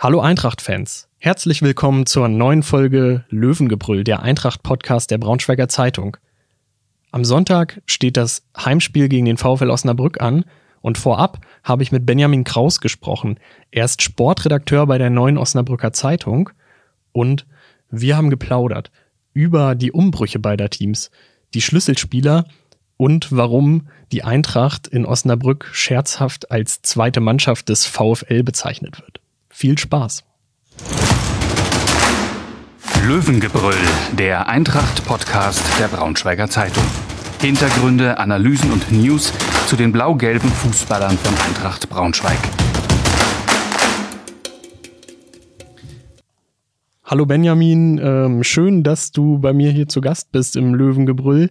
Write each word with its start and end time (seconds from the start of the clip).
Hallo 0.00 0.20
Eintracht-Fans. 0.20 1.08
Herzlich 1.18 1.60
willkommen 1.60 2.06
zur 2.06 2.28
neuen 2.28 2.62
Folge 2.62 3.24
Löwengebrüll, 3.30 4.04
der 4.04 4.22
Eintracht-Podcast 4.22 5.10
der 5.10 5.18
Braunschweiger 5.18 5.66
Zeitung. 5.66 6.16
Am 7.10 7.24
Sonntag 7.24 7.82
steht 7.84 8.16
das 8.16 8.44
Heimspiel 8.56 9.08
gegen 9.08 9.24
den 9.24 9.38
VfL 9.38 9.70
Osnabrück 9.70 10.20
an 10.20 10.44
und 10.82 10.98
vorab 10.98 11.44
habe 11.64 11.82
ich 11.82 11.90
mit 11.90 12.06
Benjamin 12.06 12.44
Kraus 12.44 12.80
gesprochen. 12.80 13.40
Er 13.72 13.86
ist 13.86 14.00
Sportredakteur 14.00 14.86
bei 14.86 14.98
der 14.98 15.10
neuen 15.10 15.36
Osnabrücker 15.36 15.92
Zeitung 15.92 16.50
und 17.10 17.44
wir 17.90 18.16
haben 18.16 18.30
geplaudert 18.30 18.92
über 19.32 19.74
die 19.74 19.90
Umbrüche 19.90 20.38
beider 20.38 20.70
Teams, 20.70 21.10
die 21.54 21.60
Schlüsselspieler 21.60 22.44
und 22.96 23.36
warum 23.36 23.88
die 24.12 24.22
Eintracht 24.22 24.86
in 24.86 25.04
Osnabrück 25.04 25.68
scherzhaft 25.72 26.52
als 26.52 26.82
zweite 26.82 27.18
Mannschaft 27.18 27.68
des 27.68 27.84
VfL 27.84 28.44
bezeichnet 28.44 29.00
wird. 29.00 29.17
Viel 29.60 29.76
Spaß. 29.76 30.22
Löwengebrüll, 33.04 33.74
der 34.16 34.46
Eintracht-Podcast 34.46 35.64
der 35.80 35.88
Braunschweiger 35.88 36.48
Zeitung. 36.48 36.84
Hintergründe, 37.40 38.18
Analysen 38.18 38.70
und 38.70 38.92
News 38.92 39.32
zu 39.66 39.74
den 39.74 39.90
blau-gelben 39.90 40.48
Fußballern 40.48 41.18
von 41.18 41.34
Eintracht 41.44 41.88
Braunschweig. 41.88 42.38
Hallo 47.02 47.26
Benjamin, 47.26 47.98
ähm, 48.00 48.44
schön, 48.44 48.84
dass 48.84 49.10
du 49.10 49.40
bei 49.40 49.52
mir 49.52 49.72
hier 49.72 49.88
zu 49.88 50.00
Gast 50.00 50.30
bist 50.30 50.54
im 50.54 50.72
Löwengebrüll. 50.72 51.50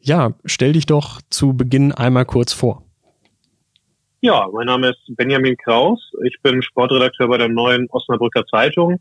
Ja, 0.00 0.32
stell 0.46 0.72
dich 0.72 0.86
doch 0.86 1.20
zu 1.28 1.52
Beginn 1.52 1.92
einmal 1.92 2.24
kurz 2.24 2.54
vor. 2.54 2.81
Ja, 4.24 4.48
mein 4.52 4.66
Name 4.66 4.90
ist 4.90 5.16
Benjamin 5.16 5.56
Kraus. 5.56 6.12
Ich 6.24 6.40
bin 6.42 6.62
Sportredakteur 6.62 7.26
bei 7.26 7.38
der 7.38 7.48
neuen 7.48 7.88
Osnabrücker 7.90 8.46
Zeitung. 8.46 9.00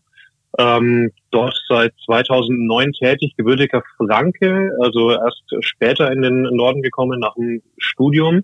Ähm, 0.58 1.12
dort 1.30 1.56
seit 1.70 1.94
2009 2.08 2.94
tätig, 2.94 3.36
gebürtiger 3.38 3.84
Franke, 3.98 4.72
also 4.82 5.12
erst 5.12 5.44
später 5.60 6.12
in 6.12 6.24
den 6.24 6.42
Norden 6.42 6.82
gekommen 6.82 7.20
nach 7.20 7.36
dem 7.36 7.62
Studium. 7.78 8.42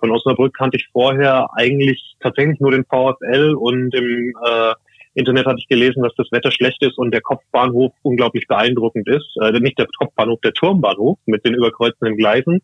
Von 0.00 0.10
Osnabrück 0.10 0.54
kannte 0.54 0.76
ich 0.76 0.88
vorher 0.92 1.48
eigentlich 1.54 2.16
tatsächlich 2.20 2.60
nur 2.60 2.72
den 2.72 2.84
VfL 2.84 3.54
und 3.58 3.94
im 3.94 4.34
äh, 4.44 4.74
Internet 5.14 5.46
hatte 5.46 5.60
ich 5.60 5.68
gelesen, 5.68 6.02
dass 6.02 6.14
das 6.14 6.30
Wetter 6.30 6.50
schlecht 6.50 6.82
ist 6.82 6.98
und 6.98 7.10
der 7.10 7.22
Kopfbahnhof 7.22 7.94
unglaublich 8.02 8.46
beeindruckend 8.46 9.08
ist. 9.08 9.34
Äh, 9.40 9.58
nicht 9.60 9.78
der 9.78 9.86
Kopfbahnhof, 9.98 10.42
der 10.42 10.52
Turmbahnhof 10.52 11.18
mit 11.24 11.46
den 11.46 11.54
überkreuzenden 11.54 12.18
Gleisen. 12.18 12.60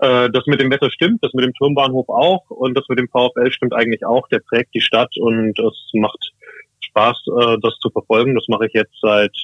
Äh, 0.00 0.30
das 0.30 0.46
mit 0.46 0.60
dem 0.60 0.70
Wetter 0.70 0.90
stimmt, 0.90 1.22
das 1.22 1.34
mit 1.34 1.44
dem 1.44 1.52
Turmbahnhof 1.52 2.08
auch 2.08 2.48
und 2.48 2.74
das 2.76 2.84
mit 2.88 2.98
dem 2.98 3.08
VfL 3.08 3.52
stimmt 3.52 3.74
eigentlich 3.74 4.04
auch. 4.04 4.26
Der 4.28 4.40
prägt 4.40 4.74
die 4.74 4.80
Stadt 4.80 5.14
und 5.18 5.58
es 5.58 5.90
macht 5.92 6.32
Spaß, 6.80 7.22
äh, 7.38 7.56
das 7.62 7.74
zu 7.80 7.90
verfolgen. 7.90 8.34
Das 8.34 8.48
mache 8.48 8.66
ich 8.66 8.72
jetzt 8.72 8.96
seit 9.02 9.36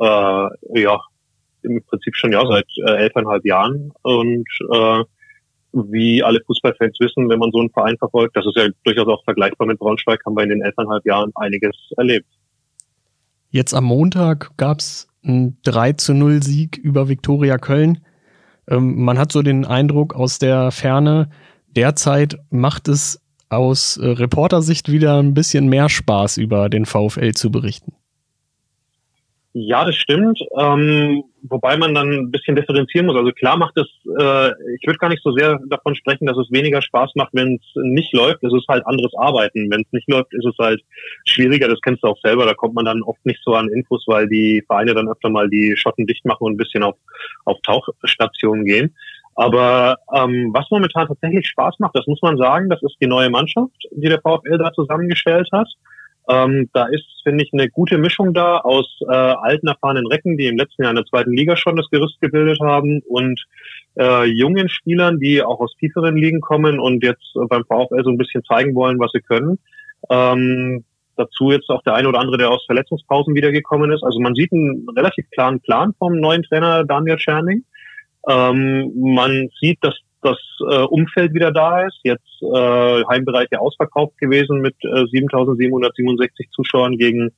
äh, 0.00 0.80
ja 0.80 1.00
im 1.62 1.82
Prinzip 1.84 2.16
schon 2.16 2.32
ja 2.32 2.44
seit 2.46 2.66
äh, 2.86 3.04
elfeinhalb 3.04 3.44
Jahren 3.46 3.92
und 4.02 4.46
äh, 4.70 5.04
wie 5.72 6.22
alle 6.22 6.40
Fußballfans 6.46 6.98
wissen, 7.00 7.28
wenn 7.28 7.38
man 7.38 7.50
so 7.50 7.60
einen 7.60 7.70
Verein 7.70 7.96
verfolgt, 7.98 8.36
das 8.36 8.46
ist 8.46 8.56
ja 8.56 8.68
durchaus 8.84 9.08
auch 9.08 9.24
vergleichbar 9.24 9.66
mit 9.66 9.78
Braunschweig, 9.78 10.20
haben 10.24 10.36
wir 10.36 10.42
in 10.42 10.50
den 10.50 10.62
elfeinhalb 10.62 11.04
Jahren 11.06 11.32
einiges 11.34 11.76
erlebt. 11.96 12.26
Jetzt 13.50 13.74
am 13.74 13.84
Montag 13.84 14.50
gab 14.56 14.78
es 14.78 15.08
einen 15.22 15.58
3 15.64 15.92
zu 15.92 16.14
0 16.14 16.42
Sieg 16.42 16.76
über 16.76 17.08
Viktoria 17.08 17.58
Köln. 17.58 17.98
Ähm, 18.68 19.02
man 19.02 19.18
hat 19.18 19.32
so 19.32 19.42
den 19.42 19.64
Eindruck 19.64 20.14
aus 20.14 20.38
der 20.38 20.70
Ferne, 20.70 21.30
derzeit 21.74 22.38
macht 22.50 22.88
es 22.88 23.20
aus 23.48 23.96
äh, 23.96 24.06
Reportersicht 24.06 24.90
wieder 24.90 25.18
ein 25.18 25.34
bisschen 25.34 25.68
mehr 25.68 25.88
Spaß 25.88 26.36
über 26.36 26.68
den 26.68 26.84
VfL 26.84 27.32
zu 27.32 27.50
berichten. 27.50 27.92
Ja, 29.54 29.84
das 29.84 29.96
stimmt. 29.96 30.40
Ähm, 30.56 31.24
wobei 31.42 31.76
man 31.76 31.94
dann 31.94 32.10
ein 32.10 32.30
bisschen 32.30 32.56
differenzieren 32.56 33.06
muss. 33.06 33.16
Also 33.16 33.32
klar 33.32 33.56
macht 33.56 33.76
es, 33.76 33.86
äh, 34.18 34.50
ich 34.74 34.86
würde 34.86 34.98
gar 34.98 35.08
nicht 35.08 35.22
so 35.22 35.32
sehr 35.32 35.58
davon 35.68 35.94
sprechen, 35.94 36.26
dass 36.26 36.36
es 36.36 36.50
weniger 36.50 36.82
Spaß 36.82 37.12
macht, 37.14 37.30
wenn 37.32 37.56
es 37.56 37.82
nicht 37.82 38.12
läuft. 38.12 38.42
Es 38.42 38.52
ist 38.52 38.68
halt 38.68 38.86
anderes 38.86 39.12
Arbeiten. 39.16 39.70
Wenn 39.70 39.82
es 39.82 39.92
nicht 39.92 40.08
läuft, 40.08 40.32
ist 40.34 40.46
es 40.46 40.56
halt 40.58 40.82
schwieriger. 41.24 41.68
Das 41.68 41.80
kennst 41.80 42.02
du 42.02 42.08
auch 42.08 42.20
selber. 42.22 42.44
Da 42.44 42.54
kommt 42.54 42.74
man 42.74 42.84
dann 42.84 43.02
oft 43.02 43.24
nicht 43.24 43.40
so 43.44 43.54
an 43.54 43.68
Infos, 43.68 44.04
weil 44.06 44.28
die 44.28 44.62
Vereine 44.66 44.94
dann 44.94 45.08
öfter 45.08 45.30
mal 45.30 45.48
die 45.48 45.76
Schotten 45.76 46.06
dicht 46.06 46.24
machen 46.24 46.44
und 46.44 46.54
ein 46.54 46.58
bisschen 46.58 46.82
auf, 46.82 46.96
auf 47.44 47.58
Tauchstationen 47.62 48.64
gehen. 48.64 48.94
Aber 49.34 49.98
ähm, 50.12 50.50
was 50.52 50.68
momentan 50.70 51.06
tatsächlich 51.06 51.46
Spaß 51.46 51.76
macht, 51.78 51.94
das 51.94 52.08
muss 52.08 52.20
man 52.22 52.36
sagen, 52.38 52.68
das 52.68 52.82
ist 52.82 52.96
die 53.00 53.06
neue 53.06 53.30
Mannschaft, 53.30 53.86
die 53.92 54.08
der 54.08 54.20
VfL 54.20 54.58
da 54.58 54.72
zusammengestellt 54.72 55.48
hat. 55.52 55.68
Ähm, 56.28 56.68
da 56.74 56.86
ist, 56.86 57.06
finde 57.22 57.42
ich, 57.42 57.52
eine 57.52 57.70
gute 57.70 57.96
Mischung 57.96 58.34
da 58.34 58.58
aus 58.58 58.86
äh, 59.08 59.14
alten, 59.14 59.66
erfahrenen 59.66 60.06
Recken, 60.06 60.36
die 60.36 60.46
im 60.46 60.58
letzten 60.58 60.82
Jahr 60.82 60.90
in 60.90 60.96
der 60.96 61.06
zweiten 61.06 61.32
Liga 61.32 61.56
schon 61.56 61.76
das 61.76 61.88
Gerüst 61.90 62.20
gebildet 62.20 62.60
haben 62.60 63.00
und 63.08 63.42
äh, 63.98 64.24
jungen 64.26 64.68
Spielern, 64.68 65.18
die 65.18 65.42
auch 65.42 65.60
aus 65.60 65.74
tieferen 65.76 66.16
Ligen 66.16 66.40
kommen 66.40 66.80
und 66.80 67.02
jetzt 67.02 67.32
beim 67.48 67.64
VfL 67.64 68.04
so 68.04 68.10
ein 68.10 68.18
bisschen 68.18 68.44
zeigen 68.44 68.74
wollen, 68.74 68.98
was 68.98 69.10
sie 69.12 69.20
können. 69.20 69.58
Ähm, 70.10 70.84
dazu 71.16 71.50
jetzt 71.50 71.68
auch 71.68 71.82
der 71.82 71.94
eine 71.94 72.08
oder 72.08 72.20
andere, 72.20 72.38
der 72.38 72.50
aus 72.50 72.64
Verletzungspausen 72.66 73.34
wiedergekommen 73.34 73.90
ist. 73.90 74.02
Also 74.04 74.20
man 74.20 74.34
sieht 74.34 74.52
einen 74.52 74.86
relativ 74.96 75.28
klaren 75.30 75.60
Plan 75.60 75.94
vom 75.98 76.20
neuen 76.20 76.42
Trainer 76.42 76.84
Daniel 76.84 77.18
Scherning. 77.18 77.64
Ähm, 78.28 78.92
man 78.94 79.48
sieht, 79.60 79.78
dass 79.82 79.94
das 80.22 80.38
äh, 80.68 80.82
Umfeld 80.84 81.34
wieder 81.34 81.52
da 81.52 81.86
ist. 81.86 81.98
Jetzt 82.02 82.42
äh, 82.42 83.04
Heimbereich 83.08 83.48
ja 83.50 83.58
ausverkauft 83.58 84.18
gewesen 84.18 84.60
mit 84.60 84.74
äh, 84.82 85.04
7.767 85.04 86.50
Zuschauern 86.50 86.96
gegen 86.96 87.30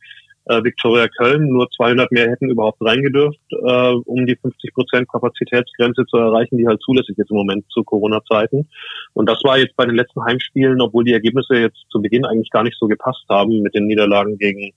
äh, 0.47 0.63
Viktoria 0.65 1.09
Köln. 1.09 1.49
Nur 1.49 1.71
200 1.71 2.11
mehr 2.11 2.31
hätten 2.31 2.51
überhaupt 2.51 2.81
reingedürft, 2.81 3.39
äh, 3.51 3.93
um 4.05 4.27
die 4.27 4.37
50 4.37 4.75
Prozent 4.75 5.09
Kapazitätsgrenze 5.11 6.05
zu 6.07 6.17
erreichen, 6.17 6.57
die 6.57 6.67
halt 6.67 6.81
zulässig 6.83 7.17
ist 7.19 7.31
im 7.31 7.37
Moment 7.37 7.65
zu 7.71 7.85
Corona-Zeiten. 7.85 8.69
Und 9.13 9.29
das 9.29 9.43
war 9.45 9.59
jetzt 9.59 9.77
bei 9.77 9.87
den 9.87 9.97
letzten 9.97 10.25
Heimspielen, 10.25 10.81
obwohl 10.81 11.05
die 11.05 11.13
Ergebnisse 11.13 11.57
jetzt 11.57 11.85
zu 11.91 12.01
Beginn 12.01 12.25
eigentlich 12.25 12.51
gar 12.51 12.63
nicht 12.63 12.77
so 12.79 12.87
gepasst 12.87 13.25
haben 13.29 13.61
mit 13.63 13.75
den 13.75 13.87
Niederlagen 13.87 14.39
gegen 14.39 14.73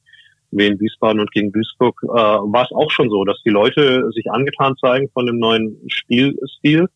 Wien 0.51 0.79
Wiesbaden 0.79 1.19
und 1.19 1.31
gegen 1.31 1.51
Duisburg, 1.51 1.99
äh, 2.03 2.07
war 2.07 2.63
es 2.63 2.71
auch 2.71 2.91
schon 2.91 3.09
so, 3.09 3.23
dass 3.23 3.41
die 3.43 3.49
Leute 3.49 4.11
sich 4.11 4.29
angetan 4.31 4.75
zeigen 4.79 5.09
von 5.13 5.25
dem 5.25 5.39
neuen 5.39 5.77
Spielstil 5.87 6.89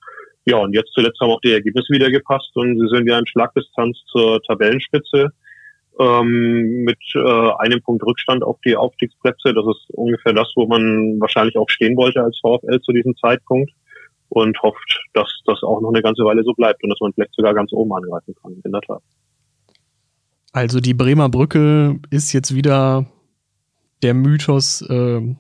ja, 0.48 0.58
und 0.58 0.74
jetzt 0.74 0.94
zuletzt 0.94 1.20
haben 1.20 1.32
auch 1.32 1.42
die 1.42 1.52
Ergebnisse 1.52 1.94
wieder 1.94 2.10
gepasst 2.10 2.56
und 2.56 2.80
sie 2.80 2.88
sind 2.88 3.06
ja 3.06 3.20
in 3.20 3.28
Schlagdistanz 3.28 3.98
zur 4.08 4.42
Tabellenspitze 4.44 5.28
ähm, 6.00 6.84
mit 6.86 7.00
äh, 7.16 7.52
einem 7.60 7.82
Punkt 7.82 8.02
Rückstand 8.06 8.44
auf 8.44 8.58
die 8.66 8.78
Aufstiegsplätze. 8.78 9.54
Das 9.54 9.66
ist 9.66 9.90
ungefähr 9.90 10.32
das, 10.32 10.50
wo 10.56 10.66
man 10.66 11.20
wahrscheinlich 11.20 11.58
auch 11.58 11.70
stehen 11.70 11.98
wollte 11.98 12.24
als 12.24 12.40
VfL 12.40 12.80
zu 12.80 12.94
diesem 12.94 13.14
Zeitpunkt 13.18 13.72
und 14.30 14.58
hofft, 14.62 15.02
dass 15.14 15.28
das 15.46 15.64
auch 15.64 15.82
noch 15.82 15.90
eine 15.90 16.02
ganze 16.02 16.24
Weile 16.24 16.44
so 16.44 16.54
bleibt 16.54 16.82
und 16.82 16.92
dass 16.92 17.00
man 17.02 17.12
vielleicht 17.12 17.36
sogar 17.36 17.54
ganz 17.54 17.74
oben 17.74 17.92
angreifen 17.92 18.34
kann, 18.42 18.54
in 18.64 18.72
der 18.72 18.82
Tat. 18.82 19.02
Also 20.54 20.80
die 20.80 20.94
Bremer 20.94 21.28
Brücke 21.28 22.00
ist 22.10 22.32
jetzt 22.32 22.56
wieder 22.56 23.06
der 24.02 24.14
Mythos, 24.14 24.82
äh, 24.90 25.36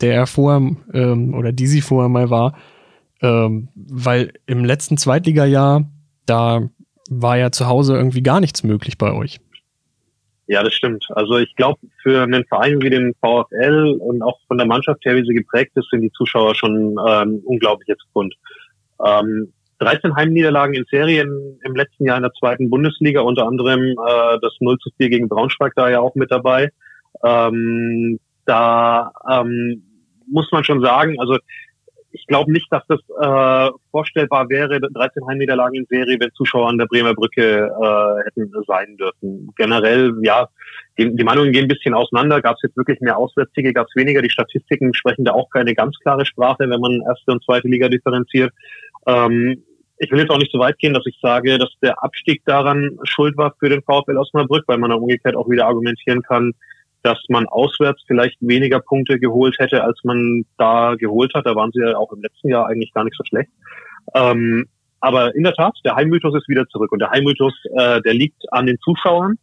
der 0.00 0.14
er 0.14 0.26
vorher 0.26 0.76
ähm, 0.94 1.34
oder 1.34 1.52
die 1.52 1.68
sie 1.68 1.80
vorher 1.80 2.08
mal 2.08 2.28
war, 2.28 2.58
ähm, 3.22 3.68
weil 3.74 4.32
im 4.46 4.64
letzten 4.64 4.96
Zweitligajahr, 4.96 5.88
da 6.26 6.68
war 7.10 7.38
ja 7.38 7.50
zu 7.50 7.66
Hause 7.66 7.96
irgendwie 7.96 8.22
gar 8.22 8.40
nichts 8.40 8.62
möglich 8.62 8.98
bei 8.98 9.12
euch. 9.12 9.40
Ja, 10.46 10.62
das 10.62 10.72
stimmt. 10.72 11.06
Also 11.10 11.36
ich 11.36 11.54
glaube, 11.56 11.78
für 12.02 12.22
einen 12.22 12.44
Verein 12.46 12.80
wie 12.80 12.88
den 12.88 13.14
VfL 13.20 13.98
und 14.00 14.22
auch 14.22 14.38
von 14.46 14.56
der 14.56 14.66
Mannschaft 14.66 15.04
her, 15.04 15.14
wie 15.14 15.26
sie 15.26 15.34
geprägt 15.34 15.72
ist, 15.74 15.90
sind 15.90 16.00
die 16.00 16.12
Zuschauer 16.12 16.54
schon 16.54 16.96
ähm, 17.06 17.42
unglaubliches 17.44 17.98
Grund. 18.12 18.34
Ähm, 19.04 19.52
13 19.80 20.16
Heimniederlagen 20.16 20.74
in 20.74 20.86
Serien 20.90 21.60
im 21.64 21.76
letzten 21.76 22.06
Jahr 22.06 22.16
in 22.16 22.22
der 22.22 22.32
zweiten 22.32 22.70
Bundesliga, 22.70 23.20
unter 23.20 23.46
anderem 23.46 23.90
äh, 23.90 24.38
das 24.40 24.54
0 24.60 24.78
zu 24.78 24.90
4 24.96 25.10
gegen 25.10 25.28
Braunschweig 25.28 25.74
da 25.76 25.90
ja 25.90 26.00
auch 26.00 26.14
mit 26.14 26.30
dabei. 26.30 26.70
Ähm, 27.22 28.18
da 28.46 29.12
ähm, 29.30 29.82
muss 30.26 30.50
man 30.50 30.64
schon 30.64 30.80
sagen, 30.80 31.20
also 31.20 31.36
glaube 32.28 32.52
nicht, 32.52 32.66
dass 32.70 32.82
das 32.86 33.00
äh, 33.20 33.70
vorstellbar 33.90 34.48
wäre, 34.48 34.80
13 34.80 35.26
Heimniederlagen 35.26 35.74
in 35.74 35.86
Serie, 35.86 36.18
wenn 36.20 36.32
Zuschauer 36.32 36.68
an 36.68 36.78
der 36.78 36.86
Bremer 36.86 37.14
Brücke 37.14 37.66
äh, 37.66 38.24
hätten 38.24 38.52
sein 38.66 38.96
dürfen. 38.96 39.50
Generell, 39.56 40.14
ja, 40.22 40.48
die, 40.98 41.14
die 41.14 41.24
Meinungen 41.24 41.52
gehen 41.52 41.64
ein 41.64 41.68
bisschen 41.68 41.94
auseinander. 41.94 42.40
Gab 42.40 42.56
es 42.56 42.62
jetzt 42.62 42.76
wirklich 42.76 43.00
mehr 43.00 43.16
Auswärtssiege, 43.16 43.72
gab 43.72 43.86
es 43.88 43.96
weniger. 43.96 44.22
Die 44.22 44.30
Statistiken 44.30 44.94
sprechen 44.94 45.24
da 45.24 45.32
auch 45.32 45.50
keine 45.50 45.74
ganz 45.74 45.98
klare 45.98 46.26
Sprache, 46.26 46.68
wenn 46.68 46.80
man 46.80 47.02
erste 47.08 47.32
und 47.32 47.44
zweite 47.44 47.68
Liga 47.68 47.88
differenziert. 47.88 48.52
Ähm, 49.06 49.64
ich 49.98 50.10
will 50.12 50.20
jetzt 50.20 50.30
auch 50.30 50.38
nicht 50.38 50.52
so 50.52 50.58
weit 50.58 50.78
gehen, 50.78 50.94
dass 50.94 51.06
ich 51.06 51.18
sage, 51.20 51.58
dass 51.58 51.70
der 51.82 52.02
Abstieg 52.02 52.42
daran 52.44 52.98
schuld 53.02 53.36
war 53.36 53.54
für 53.58 53.68
den 53.68 53.82
VfL 53.82 54.16
Osnabrück, 54.16 54.64
weil 54.68 54.78
man 54.78 54.90
dann 54.90 55.00
umgekehrt 55.00 55.34
auch 55.34 55.48
wieder 55.48 55.66
argumentieren 55.66 56.22
kann, 56.22 56.52
dass 57.08 57.24
man 57.28 57.46
auswärts 57.46 58.02
vielleicht 58.06 58.36
weniger 58.40 58.80
Punkte 58.80 59.18
geholt 59.18 59.56
hätte, 59.58 59.82
als 59.82 59.98
man 60.04 60.44
da 60.58 60.94
geholt 60.94 61.32
hat. 61.34 61.46
Da 61.46 61.54
waren 61.54 61.70
sie 61.72 61.80
ja 61.80 61.96
auch 61.96 62.12
im 62.12 62.20
letzten 62.20 62.50
Jahr 62.50 62.66
eigentlich 62.66 62.92
gar 62.92 63.04
nicht 63.04 63.16
so 63.16 63.24
schlecht. 63.24 63.48
Ähm, 64.14 64.66
aber 65.00 65.34
in 65.34 65.44
der 65.44 65.54
Tat, 65.54 65.74
der 65.86 65.96
Heimmythos 65.96 66.34
ist 66.34 66.48
wieder 66.48 66.66
zurück. 66.68 66.92
Und 66.92 66.98
der 66.98 67.10
Heimmythos, 67.10 67.54
äh, 67.76 68.02
der 68.02 68.12
liegt 68.12 68.42
an 68.52 68.66
den 68.66 68.78
Zuschauern. 68.80 69.38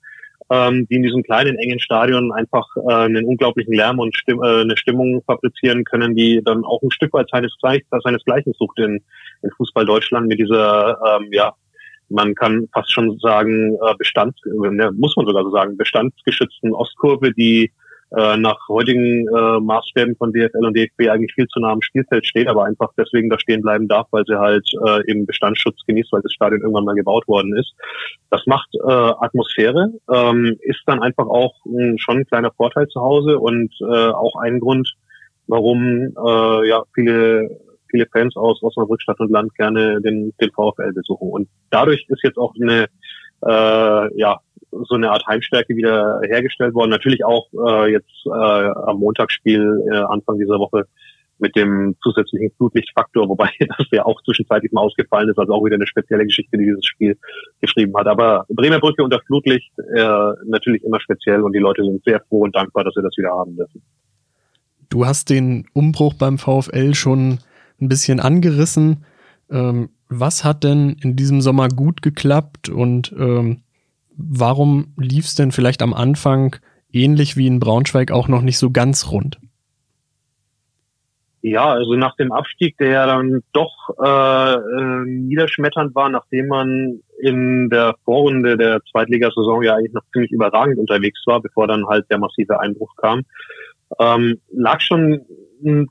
ähm, 0.51 0.85
die 0.87 0.95
in 0.95 1.03
diesem 1.03 1.23
kleinen, 1.23 1.57
engen 1.57 1.79
Stadion 1.79 2.31
einfach 2.31 2.67
äh, 2.87 2.93
einen 2.93 3.25
unglaublichen 3.25 3.73
Lärm 3.73 3.97
und 3.97 4.15
Stimm 4.15 4.43
äh, 4.43 4.61
eine 4.61 4.77
Stimmung 4.77 5.23
fabrizieren 5.25 5.83
können, 5.85 6.15
die 6.15 6.41
dann 6.43 6.63
auch 6.63 6.83
ein 6.83 6.91
Stück 6.91 7.13
weit 7.13 7.29
seines, 7.31 7.51
seinesgleichen 7.59 8.53
sucht 8.53 8.77
in, 8.77 9.01
in 9.41 9.49
Fußball 9.57 9.85
Deutschland 9.85 10.27
mit 10.27 10.39
dieser, 10.39 10.99
ähm, 11.09 11.29
ja, 11.31 11.53
man 12.09 12.35
kann 12.35 12.67
fast 12.73 12.91
schon 12.91 13.17
sagen, 13.19 13.75
äh, 13.75 13.93
Bestand, 13.97 14.35
äh, 14.45 14.91
muss 14.91 15.15
man 15.15 15.25
sogar 15.25 15.43
so 15.43 15.51
sagen, 15.51 15.77
bestandsgeschützten 15.77 16.73
Ostkurve, 16.73 17.31
die 17.31 17.71
äh, 18.15 18.37
nach 18.37 18.57
heutigen 18.69 19.27
äh, 19.27 19.59
Maßstäben 19.59 20.15
von 20.15 20.31
DFL 20.31 20.65
und 20.65 20.77
DFB 20.77 21.09
eigentlich 21.09 21.33
viel 21.33 21.47
zu 21.47 21.59
nah 21.59 21.71
am 21.71 21.81
Spielfeld 21.81 22.25
steht, 22.25 22.47
aber 22.47 22.65
einfach 22.65 22.89
deswegen 22.97 23.29
da 23.29 23.39
stehen 23.39 23.61
bleiben 23.61 23.87
darf, 23.87 24.07
weil 24.11 24.23
sie 24.25 24.39
halt 24.39 24.67
äh, 24.85 25.11
eben 25.11 25.25
Bestandsschutz 25.25 25.81
genießt, 25.87 26.13
weil 26.13 26.21
das 26.21 26.33
Stadion 26.33 26.61
irgendwann 26.61 26.85
mal 26.85 26.95
gebaut 26.95 27.27
worden 27.27 27.57
ist. 27.57 27.73
Das 28.29 28.45
macht 28.45 28.69
äh, 28.75 28.91
Atmosphäre, 28.91 29.91
ähm, 30.13 30.55
ist 30.61 30.81
dann 30.85 31.01
einfach 31.01 31.25
auch 31.25 31.53
ein, 31.65 31.97
schon 31.97 32.19
ein 32.19 32.27
kleiner 32.27 32.51
Vorteil 32.51 32.87
zu 32.87 33.01
Hause 33.01 33.39
und 33.39 33.73
äh, 33.81 34.09
auch 34.09 34.35
ein 34.35 34.59
Grund, 34.59 34.93
warum 35.47 36.13
äh, 36.15 36.69
ja 36.69 36.83
viele 36.93 37.59
viele 37.95 38.07
Fans 38.11 38.35
aus 38.35 38.61
Osnabrück 38.61 39.01
Stadt 39.01 39.19
und 39.19 39.31
Land 39.31 39.55
gerne 39.55 40.01
den, 40.01 40.33
den 40.41 40.51
VfL 40.51 40.93
besuchen. 40.93 41.29
Und 41.29 41.49
dadurch 41.69 42.05
ist 42.09 42.23
jetzt 42.23 42.37
auch 42.37 42.53
eine 42.59 42.87
äh, 43.45 44.19
ja 44.19 44.39
so 44.71 44.95
eine 44.95 45.11
Art 45.11 45.25
Heimstärke 45.25 45.75
wieder 45.75 46.19
hergestellt 46.27 46.73
worden. 46.73 46.89
Natürlich 46.89 47.23
auch 47.23 47.47
äh, 47.67 47.91
jetzt 47.91 48.25
äh, 48.25 48.29
am 48.29 48.99
Montagsspiel 48.99 49.83
äh, 49.91 49.95
Anfang 49.95 50.37
dieser 50.37 50.59
Woche 50.59 50.85
mit 51.37 51.55
dem 51.55 51.95
zusätzlichen 52.01 52.51
Flutlichtfaktor, 52.57 53.27
wobei 53.29 53.49
das 53.59 53.87
ja 53.91 54.05
auch 54.05 54.21
zwischenzeitlich 54.23 54.71
mal 54.71 54.81
ausgefallen 54.81 55.29
ist, 55.29 55.37
also 55.37 55.53
auch 55.53 55.63
wieder 55.65 55.75
eine 55.75 55.87
spezielle 55.87 56.25
Geschichte, 56.25 56.57
die 56.57 56.65
dieses 56.65 56.85
Spiel 56.85 57.17
geschrieben 57.61 57.93
hat. 57.97 58.07
Aber 58.07 58.45
Bremer 58.49 58.79
Brücke 58.79 59.03
unter 59.03 59.19
Flutlicht 59.25 59.71
äh, 59.77 60.31
natürlich 60.45 60.83
immer 60.83 60.99
speziell 60.99 61.41
und 61.41 61.53
die 61.53 61.59
Leute 61.59 61.83
sind 61.83 62.03
sehr 62.03 62.21
froh 62.27 62.41
und 62.41 62.55
dankbar, 62.55 62.83
dass 62.83 62.95
wir 62.95 63.03
das 63.03 63.17
wieder 63.17 63.31
haben 63.31 63.55
dürfen. 63.55 63.81
Du 64.89 65.05
hast 65.05 65.29
den 65.29 65.65
Umbruch 65.73 66.13
beim 66.13 66.37
VfL 66.37 66.93
schon 66.93 67.39
ein 67.81 67.89
bisschen 67.89 68.19
angerissen. 68.19 69.05
Ähm, 69.49 69.89
was 70.09 70.43
hat 70.43 70.63
denn 70.63 70.97
in 71.01 71.15
diesem 71.15 71.41
Sommer 71.41 71.67
gut 71.69 72.01
geklappt 72.01 72.69
und 72.69 73.13
ähm, 73.17 73.61
warum 74.15 74.93
lief 74.97 75.25
es 75.25 75.35
denn 75.35 75.51
vielleicht 75.51 75.81
am 75.81 75.93
Anfang 75.93 76.55
ähnlich 76.91 77.37
wie 77.37 77.47
in 77.47 77.59
Braunschweig 77.59 78.11
auch 78.11 78.27
noch 78.27 78.41
nicht 78.41 78.57
so 78.57 78.71
ganz 78.71 79.11
rund? 79.11 79.39
Ja, 81.41 81.73
also 81.73 81.93
nach 81.93 82.15
dem 82.15 82.31
Abstieg, 82.31 82.75
der 82.79 82.89
ja 82.89 83.05
dann 83.05 83.43
doch 83.53 83.91
äh, 84.03 84.53
äh, 84.55 85.05
niederschmetternd 85.05 85.93
war, 85.93 86.09
nachdem 86.09 86.47
man 86.47 87.01
in 87.21 87.69
der 87.69 87.93
Vorrunde 88.03 88.57
der 88.57 88.81
Zweitligasaison 88.91 89.61
ja 89.61 89.75
eigentlich 89.75 89.93
noch 89.93 90.01
ziemlich 90.11 90.31
überragend 90.31 90.79
unterwegs 90.79 91.21
war, 91.27 91.39
bevor 91.41 91.67
dann 91.67 91.85
halt 91.85 92.09
der 92.09 92.17
massive 92.17 92.59
Einbruch 92.59 92.95
kam, 92.95 93.25
ähm, 93.99 94.39
lag 94.51 94.81
schon 94.81 95.25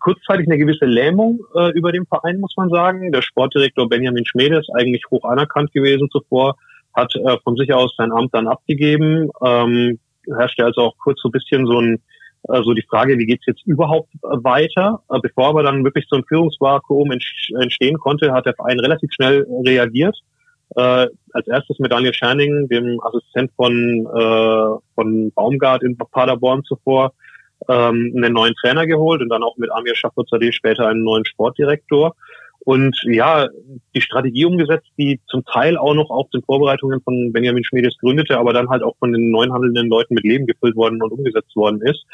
kurzzeitig 0.01 0.47
eine 0.47 0.59
gewisse 0.59 0.85
Lähmung 0.85 1.41
äh, 1.55 1.71
über 1.73 1.91
dem 1.91 2.07
Verein, 2.07 2.39
muss 2.39 2.55
man 2.57 2.69
sagen. 2.69 3.11
Der 3.13 3.23
Sportdirektor 3.23 3.89
Benjamin 3.89 4.27
Schmedes, 4.27 4.67
eigentlich 4.75 5.03
hoch 5.11 5.25
anerkannt 5.25 5.73
gewesen 5.73 6.09
zuvor, 6.11 6.57
hat 6.95 7.15
äh, 7.17 7.37
von 7.43 7.57
sich 7.57 7.73
aus 7.73 7.95
sein 7.97 8.13
Amt 8.13 8.35
dann 8.35 8.47
abgegeben. 8.47 9.31
Ähm, 9.45 9.99
herrschte 10.37 10.65
also 10.65 10.83
auch 10.83 10.99
kurz 10.99 11.21
so 11.21 11.29
ein 11.29 11.33
bisschen 11.33 11.67
so 11.67 11.81
ein 11.81 12.03
äh, 12.49 12.63
so 12.63 12.75
die 12.75 12.87
Frage, 12.89 13.19
wie 13.19 13.27
geht's 13.27 13.47
jetzt 13.47 13.67
überhaupt 13.67 14.11
weiter? 14.23 15.03
Äh, 15.11 15.19
bevor 15.23 15.49
aber 15.49 15.63
dann 15.63 15.85
wirklich 15.85 16.07
so 16.09 16.17
ein 16.17 16.25
Führungsvakuum 16.25 17.11
entstehen 17.11 17.99
konnte, 17.99 18.33
hat 18.33 18.47
der 18.47 18.55
Verein 18.55 18.81
relativ 18.81 19.13
schnell 19.13 19.47
reagiert. 19.65 20.17
Äh, 20.77 21.07
als 21.33 21.47
erstes 21.47 21.79
mit 21.79 21.93
Daniel 21.93 22.15
Scherning, 22.15 22.69
dem 22.69 23.01
Assistent 23.03 23.51
von, 23.57 24.07
äh, 24.15 24.81
von 24.95 25.33
Baumgart 25.33 25.83
in 25.83 25.97
Paderborn 25.97 26.65
zuvor, 26.65 27.13
ähm, 27.69 28.13
einen 28.17 28.33
neuen 28.33 28.55
Trainer 28.55 28.87
geholt 28.87 29.21
und 29.21 29.29
dann 29.29 29.43
auch 29.43 29.57
mit 29.57 29.71
Amir 29.71 29.95
Schafuzadeh 29.95 30.53
später 30.53 30.89
einen 30.89 31.05
neuen 31.05 31.25
Sportdirektor. 31.25 32.15
Und 32.61 32.97
ja, 33.05 33.49
die 33.95 34.01
Strategie 34.01 34.47
umgesetzt, 34.47 34.89
die 34.97 35.21
zum 35.27 35.45
Teil 35.45 35.77
auch 35.77 35.93
noch 35.95 36.09
auf 36.09 36.31
den 36.31 36.43
Vorbereitungen 36.43 37.03
von 37.03 37.31
Benjamin 37.33 37.65
Schmiedes 37.65 37.99
gründete, 37.99 38.39
aber 38.39 38.55
dann 38.55 38.71
halt 38.71 38.83
auch 38.83 38.97
von 38.99 39.13
den 39.13 39.31
neuen 39.31 39.53
handelnden 39.53 39.89
Leuten 39.89 40.15
mit 40.15 40.25
Leben 40.25 40.47
gefüllt 40.47 40.75
worden 40.75 41.03
und 41.03 41.13
umgesetzt 41.13 41.55
worden 41.57 41.83
ist. 41.83 42.07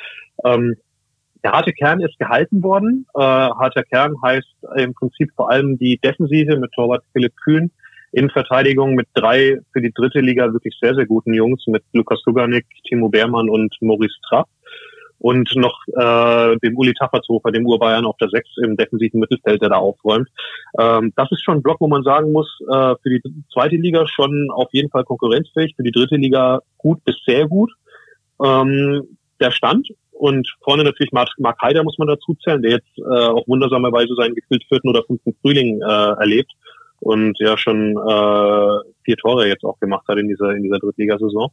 Ähm, 0.44 0.74
der 1.44 1.52
harte 1.52 1.72
Kern 1.72 2.00
ist 2.00 2.18
gehalten 2.18 2.62
worden. 2.64 3.06
Äh, 3.14 3.20
harter 3.20 3.84
Kern 3.84 4.14
heißt 4.22 4.56
im 4.76 4.92
Prinzip 4.92 5.30
vor 5.36 5.50
allem 5.50 5.78
die 5.78 5.98
Defensive 5.98 6.56
mit 6.56 6.72
Torwart 6.72 7.04
Philipp 7.12 7.34
Kühn, 7.44 7.70
in 8.12 8.28
Verteidigung 8.28 8.96
mit 8.96 9.06
drei 9.14 9.60
für 9.72 9.80
die 9.80 9.92
dritte 9.92 10.20
Liga 10.20 10.52
wirklich 10.52 10.76
sehr, 10.80 10.96
sehr 10.96 11.06
guten 11.06 11.32
Jungs 11.32 11.64
mit 11.68 11.84
Lukas 11.92 12.20
Suganik, 12.24 12.66
Timo 12.88 13.08
Beermann 13.08 13.48
und 13.48 13.74
Maurice 13.80 14.16
Trapp 14.28 14.48
und 15.20 15.54
noch 15.54 15.78
äh, 15.88 16.56
dem 16.58 16.76
Uli 16.76 16.94
Taffertshofer, 16.94 17.52
dem 17.52 17.66
Urbayern 17.66 18.06
auf 18.06 18.16
der 18.16 18.30
6 18.30 18.56
im 18.62 18.76
defensiven 18.76 19.20
Mittelfeld, 19.20 19.60
der 19.60 19.68
da 19.68 19.76
aufräumt. 19.76 20.28
Ähm, 20.78 21.12
das 21.14 21.30
ist 21.30 21.44
schon 21.44 21.58
ein 21.58 21.62
Block, 21.62 21.80
wo 21.80 21.88
man 21.88 22.02
sagen 22.02 22.32
muss, 22.32 22.48
äh, 22.62 22.94
für 23.02 23.10
die 23.10 23.22
zweite 23.52 23.76
Liga 23.76 24.06
schon 24.08 24.48
auf 24.50 24.68
jeden 24.72 24.90
Fall 24.90 25.04
konkurrenzfähig, 25.04 25.74
für 25.76 25.82
die 25.82 25.92
dritte 25.92 26.16
Liga 26.16 26.60
gut 26.78 27.04
bis 27.04 27.16
sehr 27.26 27.46
gut. 27.46 27.70
Ähm, 28.42 29.18
der 29.40 29.50
Stand 29.50 29.88
und 30.12 30.48
vorne 30.62 30.84
natürlich 30.84 31.12
Mark, 31.12 31.28
Mark 31.38 31.60
Heider 31.60 31.84
muss 31.84 31.98
man 31.98 32.08
dazu 32.08 32.34
zählen, 32.42 32.62
der 32.62 32.72
jetzt 32.72 32.98
äh, 32.98 33.02
auf 33.02 33.46
wundersame 33.46 33.92
Weise 33.92 34.14
seinen 34.14 34.34
gefühlt 34.34 34.64
vierten 34.68 34.88
oder 34.88 35.02
fünften 35.04 35.34
Frühling 35.42 35.80
äh, 35.82 36.10
erlebt 36.18 36.52
und 37.00 37.38
ja 37.40 37.58
schon 37.58 37.92
äh, 37.92 38.90
vier 39.04 39.16
Tore 39.16 39.48
jetzt 39.48 39.64
auch 39.64 39.78
gemacht 39.80 40.06
hat 40.08 40.18
in 40.18 40.28
dieser 40.28 40.50
in 40.50 40.62
dieser 40.62 40.78
Drittligasaison. 40.78 41.50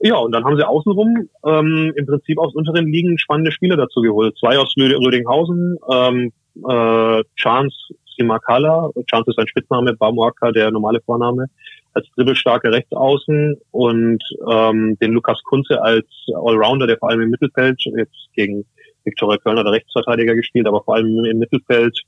Ja, 0.00 0.16
und 0.16 0.32
dann 0.32 0.44
haben 0.44 0.56
sie 0.56 0.66
außenrum 0.66 1.28
ähm, 1.44 1.92
im 1.96 2.06
Prinzip 2.06 2.38
aus 2.38 2.54
unteren 2.54 2.86
Ligen 2.92 3.18
spannende 3.18 3.50
Spieler 3.50 3.76
dazu 3.76 4.00
geholt. 4.00 4.36
Zwei 4.38 4.58
aus 4.58 4.74
Rödinghausen, 4.76 5.76
ähm, 5.90 6.32
äh, 6.68 7.24
Chance 7.36 7.76
Simakala, 8.16 8.90
Chance 9.10 9.30
ist 9.30 9.38
ein 9.38 9.48
Spitzname, 9.48 9.94
Bamuaka 9.94 10.52
der 10.52 10.70
normale 10.70 11.00
Vorname, 11.00 11.46
als 11.94 12.06
dribbelstarke 12.16 12.70
Rechtsaußen 12.70 13.56
und 13.70 14.22
ähm, 14.50 14.96
den 15.00 15.12
Lukas 15.12 15.42
Kunze 15.44 15.80
als 15.80 16.06
Allrounder, 16.34 16.86
der 16.86 16.98
vor 16.98 17.10
allem 17.10 17.22
im 17.22 17.30
Mittelfeld, 17.30 17.80
jetzt 17.96 18.28
gegen 18.34 18.64
Viktoria 19.04 19.38
Kölner 19.38 19.64
der 19.64 19.72
Rechtsverteidiger 19.72 20.34
gespielt, 20.34 20.66
aber 20.66 20.82
vor 20.82 20.96
allem 20.96 21.24
im 21.24 21.38
Mittelfeld 21.38 21.98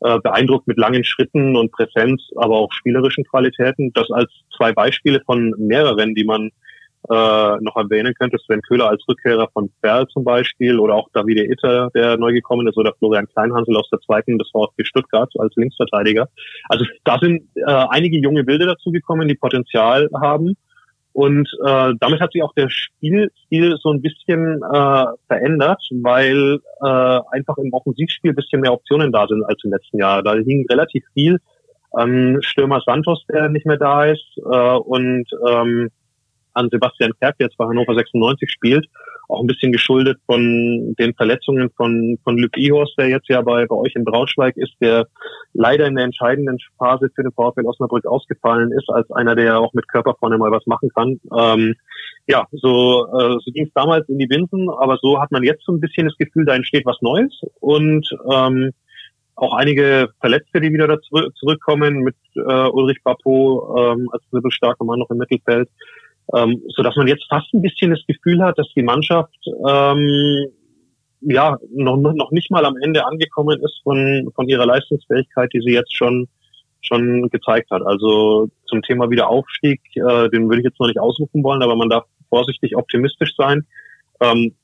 äh, 0.00 0.18
beeindruckt 0.20 0.66
mit 0.66 0.78
langen 0.78 1.04
Schritten 1.04 1.56
und 1.56 1.72
Präsenz, 1.72 2.22
aber 2.36 2.56
auch 2.56 2.72
spielerischen 2.72 3.24
Qualitäten. 3.24 3.92
Das 3.92 4.10
als 4.10 4.30
zwei 4.56 4.72
Beispiele 4.72 5.20
von 5.24 5.54
mehreren, 5.58 6.14
die 6.14 6.24
man 6.24 6.50
äh, 7.10 7.56
noch 7.60 7.76
erwähnen 7.76 8.14
könnte, 8.14 8.38
Sven 8.38 8.62
Köhler 8.62 8.88
als 8.88 9.02
Rückkehrer 9.08 9.48
von 9.52 9.70
Ferl 9.80 10.06
zum 10.08 10.24
Beispiel 10.24 10.78
oder 10.78 10.94
auch 10.94 11.08
Davide 11.12 11.44
Itter, 11.44 11.90
der 11.94 12.16
neu 12.16 12.32
gekommen 12.32 12.66
ist, 12.66 12.76
oder 12.76 12.94
Florian 12.98 13.26
Kleinhansel 13.28 13.76
aus 13.76 13.88
der 13.90 14.00
zweiten 14.00 14.38
des 14.38 14.50
VfB 14.50 14.84
Stuttgart 14.84 15.32
als 15.38 15.54
Linksverteidiger. 15.56 16.28
Also 16.68 16.84
da 17.04 17.18
sind 17.18 17.42
äh, 17.54 17.62
einige 17.64 18.18
junge 18.18 18.44
Bilder 18.44 18.66
dazugekommen, 18.66 19.28
die 19.28 19.34
Potenzial 19.34 20.08
haben. 20.20 20.56
Und 21.12 21.48
äh, 21.64 21.94
damit 21.98 22.20
hat 22.20 22.32
sich 22.32 22.42
auch 22.42 22.52
der 22.52 22.68
Spielstil 22.68 23.78
so 23.80 23.90
ein 23.90 24.02
bisschen 24.02 24.60
äh, 24.62 25.04
verändert, 25.28 25.80
weil 26.02 26.58
äh, 26.82 27.20
einfach 27.30 27.56
im 27.56 27.72
Offensivspiel 27.72 28.34
bisschen 28.34 28.60
mehr 28.60 28.74
Optionen 28.74 29.12
da 29.12 29.26
sind 29.26 29.42
als 29.44 29.64
im 29.64 29.70
letzten 29.70 29.98
Jahr. 29.98 30.22
Da 30.22 30.34
hing 30.34 30.66
relativ 30.68 31.04
viel 31.14 31.38
an 31.92 32.36
Stürmer 32.42 32.82
Santos, 32.84 33.24
der 33.32 33.48
nicht 33.48 33.64
mehr 33.64 33.78
da 33.78 34.04
ist, 34.04 34.26
äh, 34.36 34.76
und 34.76 35.26
ähm, 35.48 35.88
an 36.56 36.68
Sebastian 36.70 37.12
Kerk, 37.20 37.38
der 37.38 37.46
jetzt 37.46 37.56
bei 37.56 37.66
Hannover 37.66 37.94
96 37.94 38.50
spielt, 38.50 38.86
auch 39.28 39.40
ein 39.40 39.46
bisschen 39.46 39.72
geschuldet 39.72 40.18
von 40.26 40.94
den 40.98 41.14
Verletzungen 41.14 41.70
von, 41.76 42.18
von 42.22 42.38
Luc 42.38 42.56
Ihorst, 42.56 42.94
der 42.98 43.08
jetzt 43.08 43.28
ja 43.28 43.42
bei, 43.42 43.66
bei 43.66 43.76
euch 43.76 43.94
in 43.94 44.04
Braunschweig 44.04 44.56
ist, 44.56 44.74
der 44.80 45.06
leider 45.52 45.86
in 45.86 45.96
der 45.96 46.04
entscheidenden 46.04 46.58
Phase 46.78 47.10
für 47.14 47.22
den 47.22 47.32
VfL 47.32 47.66
Osnabrück 47.66 48.06
ausgefallen 48.06 48.72
ist, 48.72 48.88
als 48.88 49.10
einer, 49.10 49.34
der 49.34 49.58
auch 49.58 49.74
mit 49.74 49.88
Körper 49.88 50.14
vorne 50.18 50.38
mal 50.38 50.52
was 50.52 50.66
machen 50.66 50.90
kann. 50.94 51.20
Ähm, 51.36 51.74
ja, 52.28 52.46
so, 52.52 53.06
äh, 53.06 53.38
so 53.44 53.52
ging 53.52 53.66
es 53.66 53.72
damals 53.74 54.08
in 54.08 54.18
die 54.18 54.26
Binsen, 54.26 54.68
aber 54.70 54.98
so 55.00 55.20
hat 55.20 55.32
man 55.32 55.42
jetzt 55.42 55.64
so 55.64 55.72
ein 55.72 55.80
bisschen 55.80 56.06
das 56.06 56.16
Gefühl, 56.16 56.44
da 56.44 56.54
entsteht 56.54 56.86
was 56.86 57.00
Neues 57.02 57.40
und 57.60 58.08
ähm, 58.30 58.72
auch 59.36 59.54
einige 59.54 60.08
Verletzte, 60.18 60.60
die 60.60 60.72
wieder 60.72 60.88
da 60.88 60.96
zurückkommen, 61.34 61.98
mit 61.98 62.16
äh, 62.36 62.40
Ulrich 62.40 63.02
Bapo 63.04 63.76
ähm, 63.92 64.08
als 64.10 64.22
mittelstarker 64.30 64.84
Mann 64.84 64.98
noch 64.98 65.10
im 65.10 65.18
Mittelfeld 65.18 65.68
ähm, 66.34 66.62
so 66.68 66.82
dass 66.82 66.96
man 66.96 67.08
jetzt 67.08 67.26
fast 67.28 67.52
ein 67.54 67.62
bisschen 67.62 67.90
das 67.90 68.04
Gefühl 68.06 68.42
hat, 68.42 68.58
dass 68.58 68.72
die 68.74 68.82
Mannschaft 68.82 69.36
ähm, 69.68 70.46
ja 71.20 71.58
noch, 71.74 71.96
noch 71.96 72.30
nicht 72.30 72.50
mal 72.50 72.64
am 72.64 72.76
Ende 72.82 73.06
angekommen 73.06 73.60
ist 73.62 73.80
von, 73.82 74.30
von 74.34 74.48
ihrer 74.48 74.66
Leistungsfähigkeit, 74.66 75.52
die 75.52 75.60
sie 75.60 75.72
jetzt 75.72 75.94
schon 75.94 76.28
schon 76.82 77.28
gezeigt 77.30 77.70
hat. 77.70 77.82
Also 77.82 78.48
zum 78.66 78.82
Thema 78.82 79.10
Wiederaufstieg, 79.10 79.80
äh, 79.94 80.28
den 80.28 80.48
würde 80.48 80.58
ich 80.58 80.64
jetzt 80.64 80.78
noch 80.80 80.86
nicht 80.86 81.00
ausrufen 81.00 81.42
wollen, 81.42 81.62
aber 81.62 81.74
man 81.74 81.88
darf 81.88 82.04
vorsichtig 82.28 82.76
optimistisch 82.76 83.34
sein. 83.36 83.66
Ähm, 84.20 84.54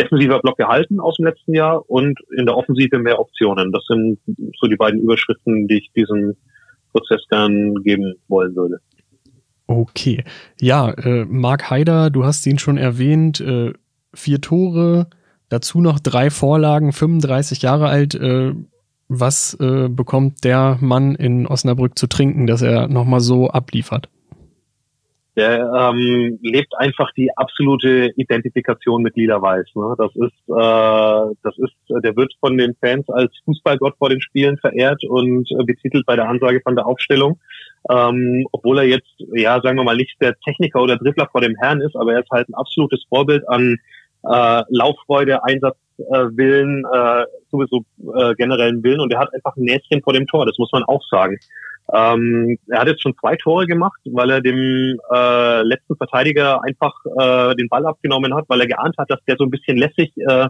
defensiver 0.00 0.40
Block 0.40 0.58
gehalten 0.58 1.00
aus 1.00 1.16
dem 1.16 1.26
letzten 1.26 1.54
Jahr 1.54 1.88
und 1.88 2.18
in 2.36 2.46
der 2.46 2.56
Offensive 2.56 2.98
mehr 2.98 3.18
Optionen. 3.18 3.72
Das 3.72 3.84
sind 3.86 4.18
so 4.58 4.66
die 4.66 4.76
beiden 4.76 5.00
Überschriften, 5.00 5.68
die 5.68 5.78
ich 5.78 5.90
diesem 5.96 6.36
Prozess 6.92 7.22
gern 7.30 7.74
geben 7.82 8.14
wollen 8.28 8.54
würde. 8.54 8.80
Okay. 9.66 10.24
Ja, 10.60 10.90
äh, 10.90 11.24
Marc 11.24 11.70
Haider, 11.70 12.10
du 12.10 12.24
hast 12.24 12.46
ihn 12.46 12.58
schon 12.58 12.78
erwähnt, 12.78 13.40
äh, 13.40 13.72
vier 14.14 14.40
Tore, 14.40 15.08
dazu 15.48 15.80
noch 15.80 15.98
drei 15.98 16.30
Vorlagen, 16.30 16.92
35 16.92 17.62
Jahre 17.62 17.88
alt. 17.88 18.14
Äh, 18.14 18.54
was 19.08 19.54
äh, 19.60 19.88
bekommt 19.88 20.44
der 20.44 20.78
Mann 20.80 21.14
in 21.14 21.46
Osnabrück 21.46 21.98
zu 21.98 22.08
trinken, 22.08 22.46
dass 22.46 22.62
er 22.62 22.88
nochmal 22.88 23.20
so 23.20 23.48
abliefert? 23.48 24.08
der 25.36 25.70
ähm, 25.76 26.38
lebt 26.40 26.72
einfach 26.78 27.12
die 27.12 27.30
absolute 27.36 28.10
Identifikation 28.16 29.02
mit 29.02 29.16
Lila-Weiß. 29.16 29.66
Ne? 29.74 29.94
Das 29.98 30.10
ist, 30.16 30.48
äh, 30.48 31.34
das 31.42 31.58
ist, 31.58 31.74
der 32.02 32.16
wird 32.16 32.32
von 32.40 32.56
den 32.56 32.74
Fans 32.80 33.06
als 33.10 33.32
Fußballgott 33.44 33.96
vor 33.98 34.08
den 34.08 34.22
Spielen 34.22 34.56
verehrt 34.56 35.04
und 35.04 35.46
äh, 35.50 35.64
betitelt 35.64 36.06
bei 36.06 36.16
der 36.16 36.28
Ansage 36.28 36.62
von 36.62 36.74
der 36.74 36.86
Aufstellung. 36.86 37.38
Ähm, 37.90 38.46
obwohl 38.52 38.78
er 38.78 38.84
jetzt, 38.84 39.14
ja, 39.32 39.60
sagen 39.60 39.76
wir 39.76 39.84
mal, 39.84 39.96
nicht 39.96 40.16
der 40.20 40.34
Techniker 40.44 40.82
oder 40.82 40.96
Dribbler 40.96 41.28
vor 41.30 41.40
dem 41.40 41.54
Herrn 41.60 41.80
ist, 41.80 41.96
aber 41.96 42.14
er 42.14 42.20
ist 42.20 42.30
halt 42.30 42.48
ein 42.48 42.54
absolutes 42.54 43.04
Vorbild 43.08 43.48
an 43.48 43.76
äh, 44.24 44.62
Lauffreude, 44.68 45.44
Einsatzwillen, 45.44 46.84
äh, 46.92 47.22
äh, 47.22 47.26
sowieso 47.50 47.84
äh, 48.14 48.34
generellen 48.34 48.82
Willen 48.82 49.00
und 49.00 49.12
er 49.12 49.20
hat 49.20 49.32
einfach 49.32 49.56
ein 49.56 49.64
Näschen 49.64 50.02
vor 50.02 50.12
dem 50.12 50.26
Tor, 50.26 50.46
das 50.46 50.58
muss 50.58 50.72
man 50.72 50.82
auch 50.84 51.02
sagen. 51.10 51.38
Ähm, 51.94 52.58
er 52.68 52.80
hat 52.80 52.88
jetzt 52.88 53.02
schon 53.02 53.16
zwei 53.20 53.36
Tore 53.36 53.66
gemacht, 53.66 54.00
weil 54.06 54.30
er 54.30 54.40
dem 54.40 54.98
äh, 55.12 55.62
letzten 55.62 55.96
Verteidiger 55.96 56.60
einfach 56.64 56.92
äh, 57.16 57.54
den 57.54 57.68
Ball 57.68 57.86
abgenommen 57.86 58.34
hat, 58.34 58.46
weil 58.48 58.60
er 58.60 58.66
geahnt 58.66 58.96
hat, 58.98 59.08
dass 59.10 59.24
der 59.28 59.36
so 59.38 59.44
ein 59.44 59.50
bisschen 59.50 59.76
lässig 59.76 60.12
äh, 60.16 60.48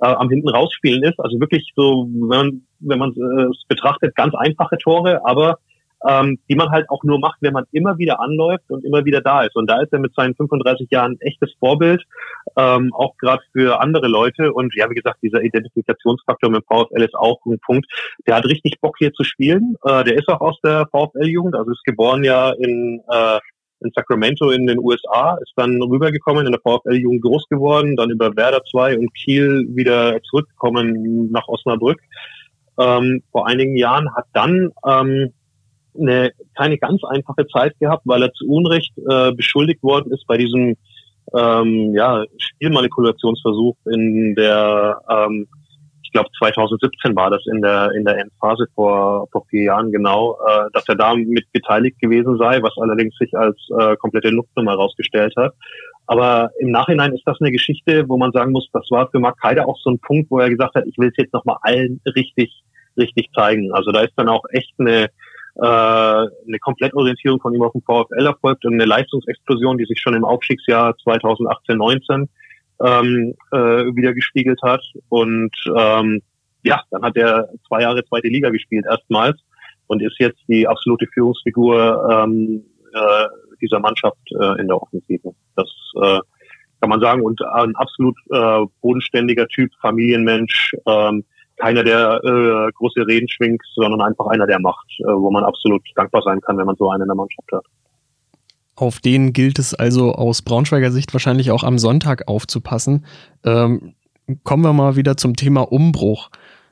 äh, 0.00 0.06
am 0.06 0.30
hinten 0.30 0.48
rausspielen 0.48 1.02
ist. 1.02 1.18
Also 1.18 1.40
wirklich 1.40 1.72
so, 1.74 2.06
wenn 2.12 2.28
man 2.28 2.62
wenn 2.78 2.98
man 2.98 3.10
äh, 3.10 3.50
es 3.50 3.64
betrachtet, 3.66 4.14
ganz 4.14 4.34
einfache 4.34 4.78
Tore, 4.78 5.22
aber 5.24 5.58
ähm, 6.06 6.38
die 6.48 6.56
man 6.56 6.70
halt 6.70 6.88
auch 6.90 7.02
nur 7.04 7.18
macht, 7.18 7.38
wenn 7.40 7.52
man 7.52 7.64
immer 7.72 7.98
wieder 7.98 8.20
anläuft 8.20 8.70
und 8.70 8.84
immer 8.84 9.04
wieder 9.04 9.20
da 9.20 9.42
ist. 9.42 9.56
Und 9.56 9.70
da 9.70 9.80
ist 9.80 9.92
er 9.92 9.98
mit 9.98 10.14
seinen 10.14 10.34
35 10.34 10.88
Jahren 10.90 11.12
ein 11.12 11.20
echtes 11.20 11.52
Vorbild, 11.58 12.02
ähm, 12.56 12.92
auch 12.94 13.16
gerade 13.18 13.42
für 13.52 13.80
andere 13.80 14.08
Leute. 14.08 14.52
Und 14.52 14.74
ja, 14.76 14.88
wie 14.90 14.94
gesagt, 14.94 15.18
dieser 15.22 15.42
Identifikationsfaktor 15.42 16.50
mit 16.50 16.64
VfL 16.66 17.02
ist 17.02 17.14
auch 17.14 17.44
ein 17.46 17.58
Punkt. 17.60 17.86
Der 18.26 18.36
hat 18.36 18.46
richtig 18.46 18.80
Bock 18.80 18.96
hier 18.98 19.12
zu 19.12 19.24
spielen. 19.24 19.76
Äh, 19.84 20.04
der 20.04 20.16
ist 20.16 20.28
auch 20.28 20.40
aus 20.40 20.60
der 20.62 20.86
VfL-Jugend, 20.90 21.54
also 21.54 21.70
ist 21.70 21.84
geboren 21.84 22.24
ja 22.24 22.50
in 22.50 23.02
äh, 23.10 23.38
in 23.80 23.90
Sacramento 23.94 24.50
in 24.50 24.66
den 24.66 24.78
USA, 24.78 25.36
ist 25.42 25.52
dann 25.54 25.82
rübergekommen, 25.82 26.46
in 26.46 26.52
der 26.52 26.62
VfL-Jugend 26.62 27.20
groß 27.20 27.46
geworden, 27.50 27.94
dann 27.96 28.08
über 28.08 28.34
Werder 28.34 28.62
2 28.64 28.96
und 28.98 29.14
Kiel 29.14 29.66
wieder 29.68 30.18
zurückgekommen 30.22 31.30
nach 31.30 31.46
Osnabrück 31.46 32.00
ähm, 32.78 33.22
vor 33.32 33.46
einigen 33.46 33.76
Jahren, 33.76 34.14
hat 34.14 34.26
dann 34.32 34.70
ähm, 34.86 35.32
eine 35.98 36.32
keine 36.56 36.78
ganz 36.78 37.02
einfache 37.04 37.46
Zeit 37.48 37.74
gehabt, 37.80 38.02
weil 38.04 38.22
er 38.22 38.32
zu 38.32 38.46
Unrecht 38.46 38.92
äh, 39.08 39.32
beschuldigt 39.32 39.82
worden 39.82 40.12
ist 40.12 40.26
bei 40.26 40.36
diesem 40.36 40.76
ähm, 41.36 41.94
ja, 41.94 42.24
Spielmanipulationsversuch 42.38 43.76
in 43.86 44.34
der, 44.36 45.00
ähm, 45.10 45.48
ich 46.02 46.12
glaube 46.12 46.28
2017 46.38 47.16
war 47.16 47.30
das 47.30 47.44
in 47.50 47.60
der 47.60 47.90
in 47.92 48.04
der 48.04 48.18
Endphase 48.18 48.66
vor 48.74 49.26
vor 49.32 49.44
vier 49.50 49.64
Jahren 49.64 49.90
genau, 49.90 50.38
äh, 50.46 50.70
dass 50.72 50.88
er 50.88 50.94
da 50.94 51.14
mit 51.14 51.50
beteiligt 51.52 52.00
gewesen 52.00 52.38
sei, 52.38 52.62
was 52.62 52.76
allerdings 52.80 53.16
sich 53.16 53.34
als 53.36 53.56
äh, 53.78 53.96
komplette 53.96 54.28
Luftnummer 54.28 54.72
herausgestellt 54.72 55.34
hat. 55.36 55.52
Aber 56.06 56.50
im 56.60 56.70
Nachhinein 56.70 57.12
ist 57.12 57.26
das 57.26 57.40
eine 57.40 57.50
Geschichte, 57.50 58.08
wo 58.08 58.16
man 58.16 58.30
sagen 58.32 58.52
muss, 58.52 58.68
das 58.72 58.86
war 58.90 59.10
für 59.10 59.18
Mark 59.18 59.42
Heider 59.42 59.68
auch 59.68 59.78
so 59.80 59.90
ein 59.90 59.98
Punkt, 59.98 60.30
wo 60.30 60.38
er 60.38 60.48
gesagt 60.48 60.76
hat, 60.76 60.86
ich 60.86 60.96
will 60.98 61.08
es 61.08 61.16
jetzt 61.16 61.34
nochmal 61.34 61.56
allen 61.62 62.00
richtig, 62.14 62.62
richtig 62.96 63.28
zeigen. 63.34 63.72
Also 63.72 63.90
da 63.90 64.02
ist 64.02 64.12
dann 64.16 64.28
auch 64.28 64.44
echt 64.50 64.72
eine, 64.78 65.08
äh, 65.56 65.66
eine 65.66 66.58
Komplettorientierung 66.60 67.40
von 67.40 67.54
ihm 67.54 67.62
auf 67.62 67.72
dem 67.72 67.82
VfL 67.82 68.26
erfolgt 68.26 68.64
und 68.64 68.74
eine 68.74 68.84
Leistungsexplosion, 68.84 69.78
die 69.78 69.86
sich 69.86 70.00
schon 70.00 70.14
im 70.14 70.24
Aufstiegsjahr 70.24 70.94
2018-19 71.04 72.28
ähm, 72.84 73.34
äh, 73.52 73.56
wieder 73.96 74.12
gespiegelt 74.12 74.60
hat. 74.62 74.82
Und 75.08 75.56
ähm, 75.76 76.22
ja, 76.62 76.82
dann 76.90 77.02
hat 77.02 77.16
er 77.16 77.48
zwei 77.66 77.82
Jahre 77.82 78.04
zweite 78.04 78.28
Liga 78.28 78.50
gespielt 78.50 78.84
erstmals 78.88 79.40
und 79.86 80.02
ist 80.02 80.18
jetzt 80.18 80.40
die 80.48 80.66
absolute 80.66 81.06
Führungsfigur 81.14 82.08
ähm, 82.10 82.64
äh, 82.92 83.26
dieser 83.60 83.80
Mannschaft 83.80 84.18
äh, 84.38 84.60
in 84.60 84.66
der 84.66 84.80
Offensive. 84.80 85.34
Das 85.54 85.70
äh, 86.02 86.20
kann 86.80 86.90
man 86.90 87.00
sagen. 87.00 87.22
Und 87.22 87.40
ein 87.42 87.74
absolut 87.76 88.16
äh, 88.30 88.66
bodenständiger 88.80 89.46
Typ, 89.48 89.70
Familienmensch, 89.80 90.74
ähm, 90.86 91.24
keiner, 91.56 91.84
der 91.84 92.20
äh, 92.22 92.72
große 92.72 93.06
Reden 93.06 93.28
schwingt, 93.28 93.62
sondern 93.74 94.00
einfach 94.00 94.26
einer, 94.26 94.46
der 94.46 94.60
macht, 94.60 94.86
äh, 95.00 95.04
wo 95.04 95.30
man 95.30 95.44
absolut 95.44 95.82
dankbar 95.94 96.22
sein 96.22 96.40
kann, 96.40 96.58
wenn 96.58 96.66
man 96.66 96.76
so 96.76 96.90
einen 96.90 97.02
in 97.02 97.08
der 97.08 97.16
Mannschaft 97.16 97.50
hat. 97.52 97.64
Auf 98.74 99.00
den 99.00 99.32
gilt 99.32 99.58
es 99.58 99.72
also 99.74 100.12
aus 100.12 100.42
Braunschweiger 100.42 100.90
Sicht 100.90 101.14
wahrscheinlich 101.14 101.50
auch 101.50 101.64
am 101.64 101.78
Sonntag 101.78 102.28
aufzupassen. 102.28 103.06
Ähm, 103.42 103.94
kommen 104.44 104.62
wir 104.62 104.72
mal 104.74 104.96
wieder 104.96 105.16
zum 105.16 105.34
Thema 105.34 105.62
Umbruch. 105.62 106.30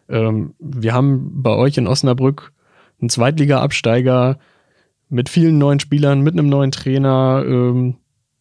Ähm, 0.08 0.54
wir 0.58 0.92
haben 0.92 1.42
bei 1.42 1.54
euch 1.56 1.78
in 1.78 1.86
Osnabrück 1.86 2.52
einen 3.00 3.08
Zweitliga-Absteiger 3.08 4.38
mit 5.08 5.30
vielen 5.30 5.56
neuen 5.58 5.80
Spielern, 5.80 6.20
mit 6.20 6.34
einem 6.34 6.48
neuen 6.48 6.72
Trainer, 6.72 7.42
ähm, 7.46 7.96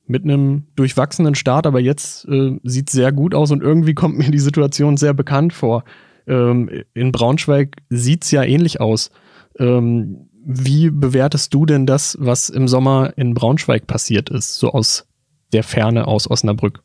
mit 0.06 0.24
einem 0.24 0.68
durchwachsenen 0.76 1.36
Start, 1.36 1.66
aber 1.66 1.80
jetzt 1.80 2.28
äh, 2.28 2.60
sieht 2.64 2.90
sehr 2.90 3.14
gut 3.14 3.34
aus 3.34 3.52
und 3.52 3.64
irgendwie 3.64 3.94
kommt 3.94 4.18
mir 4.18 4.30
die 4.32 4.40
Situation 4.40 4.98
sehr 4.98 5.14
bekannt 5.14 5.54
vor. 5.54 5.84
Ähm, 6.28 6.70
in 6.94 7.12
Braunschweig 7.12 7.78
sieht's 7.90 8.32
ja 8.32 8.44
ähnlich 8.44 8.82
aus. 8.82 9.12
Ähm, 9.60 10.30
wie 10.46 10.90
bewertest 10.90 11.54
du 11.54 11.66
denn 11.66 11.86
das, 11.86 12.18
was 12.20 12.50
im 12.50 12.68
Sommer 12.68 13.14
in 13.16 13.34
Braunschweig 13.34 13.88
passiert 13.88 14.30
ist, 14.30 14.56
so 14.56 14.72
aus 14.72 15.08
der 15.54 15.64
Ferne 15.64 16.08
aus 16.08 16.30
Osnabrück? 16.30 16.82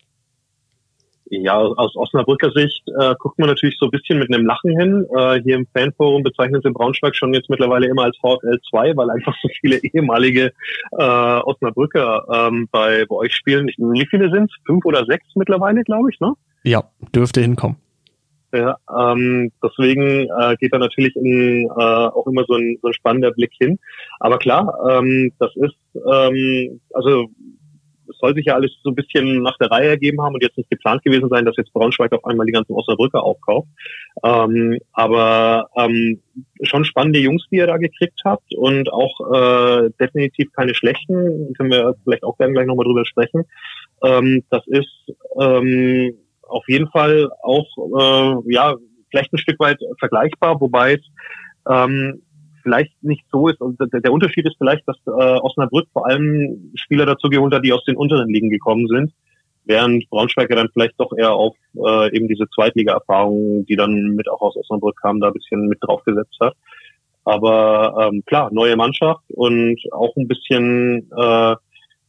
Ja, 1.30 1.58
aus 1.58 1.94
Osnabrücker 1.94 2.52
Sicht 2.52 2.82
äh, 2.98 3.14
guckt 3.18 3.38
man 3.38 3.48
natürlich 3.48 3.76
so 3.78 3.86
ein 3.86 3.90
bisschen 3.90 4.18
mit 4.18 4.32
einem 4.32 4.46
Lachen 4.46 4.78
hin. 4.78 5.06
Äh, 5.14 5.42
hier 5.42 5.56
im 5.56 5.66
Fanforum 5.74 6.22
bezeichnen 6.22 6.62
sie 6.62 6.70
Braunschweig 6.70 7.14
schon 7.14 7.34
jetzt 7.34 7.50
mittlerweile 7.50 7.86
immer 7.86 8.04
als 8.04 8.16
VfL 8.16 8.58
2, 8.70 8.96
weil 8.96 9.10
einfach 9.10 9.34
so 9.42 9.48
viele 9.60 9.78
ehemalige 9.82 10.52
äh, 10.92 11.02
Osnabrücker 11.02 12.24
ähm, 12.32 12.68
bei, 12.70 13.04
bei 13.06 13.16
euch 13.16 13.34
spielen. 13.34 13.66
Wie 13.66 14.06
viele 14.08 14.30
sind 14.30 14.50
es? 14.50 14.56
Fünf 14.64 14.86
oder 14.86 15.04
sechs 15.04 15.26
mittlerweile, 15.34 15.82
glaube 15.84 16.08
ich, 16.10 16.18
ne? 16.20 16.32
Ja, 16.62 16.84
dürfte 17.14 17.42
hinkommen. 17.42 17.76
Ja, 18.52 18.76
ähm, 18.96 19.52
deswegen 19.62 20.26
äh, 20.40 20.56
geht 20.58 20.72
da 20.72 20.78
natürlich 20.78 21.14
in, 21.16 21.66
äh, 21.66 21.68
auch 21.68 22.26
immer 22.26 22.44
so 22.48 22.54
ein, 22.54 22.78
so 22.80 22.88
ein 22.88 22.94
spannender 22.94 23.30
Blick 23.30 23.52
hin. 23.58 23.78
Aber 24.20 24.38
klar, 24.38 24.74
ähm, 24.90 25.32
das 25.38 25.54
ist, 25.56 25.76
ähm, 25.94 26.80
also 26.94 27.28
es 28.10 28.16
soll 28.18 28.34
sich 28.34 28.46
ja 28.46 28.54
alles 28.54 28.72
so 28.82 28.90
ein 28.90 28.94
bisschen 28.94 29.42
nach 29.42 29.58
der 29.58 29.70
Reihe 29.70 29.88
ergeben 29.88 30.22
haben 30.22 30.34
und 30.34 30.42
jetzt 30.42 30.56
nicht 30.56 30.70
geplant 30.70 31.04
gewesen 31.04 31.28
sein, 31.28 31.44
dass 31.44 31.56
jetzt 31.56 31.72
Braunschweig 31.74 32.12
auf 32.12 32.24
einmal 32.24 32.46
die 32.46 32.52
ganzen 32.52 32.72
Osnabrücker 32.72 33.22
aufkauft. 33.22 33.68
Ähm, 34.24 34.78
aber 34.92 35.68
ähm, 35.76 36.22
schon 36.62 36.86
spannende 36.86 37.18
Jungs, 37.18 37.44
die 37.50 37.56
ihr 37.56 37.66
da 37.66 37.76
gekriegt 37.76 38.20
habt 38.24 38.54
und 38.54 38.90
auch 38.90 39.32
äh, 39.32 39.90
definitiv 40.00 40.52
keine 40.52 40.74
schlechten, 40.74 41.52
können 41.54 41.70
wir 41.70 41.94
vielleicht 42.02 42.24
auch 42.24 42.38
gerne 42.38 42.54
gleich 42.54 42.66
nochmal 42.66 42.86
drüber 42.86 43.04
sprechen. 43.04 43.44
Ähm, 44.02 44.42
das 44.50 44.66
ist 44.66 45.12
ähm, 45.38 46.14
auf 46.48 46.64
jeden 46.68 46.88
Fall 46.88 47.28
auch 47.42 47.66
äh, 47.98 48.52
ja 48.52 48.74
vielleicht 49.10 49.32
ein 49.32 49.38
Stück 49.38 49.58
weit 49.60 49.78
vergleichbar, 49.98 50.60
wobei 50.60 50.94
es 50.94 51.06
ähm, 51.68 52.22
vielleicht 52.62 52.92
nicht 53.02 53.24
so 53.30 53.48
ist. 53.48 53.60
Und 53.60 53.80
der, 53.80 54.00
der 54.00 54.12
Unterschied 54.12 54.46
ist 54.46 54.56
vielleicht, 54.58 54.86
dass 54.86 54.96
äh, 55.06 55.10
Osnabrück 55.10 55.88
vor 55.92 56.06
allem 56.06 56.72
Spieler 56.74 57.06
dazu 57.06 57.28
geholt 57.28 57.54
hat, 57.54 57.64
die 57.64 57.72
aus 57.72 57.84
den 57.84 57.96
unteren 57.96 58.28
Ligen 58.28 58.50
gekommen 58.50 58.86
sind, 58.88 59.12
während 59.64 60.08
Braunschweig 60.10 60.50
ja 60.50 60.56
dann 60.56 60.70
vielleicht 60.72 60.98
doch 60.98 61.12
eher 61.16 61.32
auf 61.32 61.56
äh, 61.76 62.14
eben 62.14 62.28
diese 62.28 62.48
Zweitliga-Erfahrungen, 62.54 63.64
die 63.66 63.76
dann 63.76 64.14
mit 64.14 64.28
auch 64.28 64.40
aus 64.40 64.56
Osnabrück 64.56 65.00
kamen, 65.00 65.20
da 65.20 65.28
ein 65.28 65.34
bisschen 65.34 65.68
mit 65.68 65.78
draufgesetzt 65.80 66.36
hat. 66.40 66.54
Aber 67.24 68.08
ähm, 68.10 68.22
klar, 68.24 68.50
neue 68.52 68.76
Mannschaft 68.76 69.22
und 69.28 69.78
auch 69.92 70.16
ein 70.16 70.28
bisschen 70.28 71.10
äh, 71.14 71.56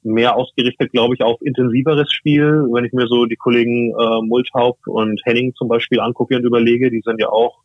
mehr 0.04 0.36
ausgerichtet, 0.36 0.92
glaube 0.92 1.16
ich, 1.16 1.24
auf 1.24 1.42
intensiveres 1.42 2.12
Spiel. 2.12 2.66
Wenn 2.72 2.86
ich 2.86 2.94
mir 2.94 3.08
so 3.08 3.26
die 3.26 3.36
Kollegen 3.36 3.94
äh, 4.00 4.22
Multhaupt 4.22 4.88
und 4.88 5.22
Henning 5.26 5.54
zum 5.56 5.68
Beispiel 5.68 6.00
angucke 6.00 6.36
und 6.36 6.44
überlege, 6.44 6.90
die 6.90 7.02
sind 7.04 7.20
ja 7.20 7.30
auch 7.30 7.60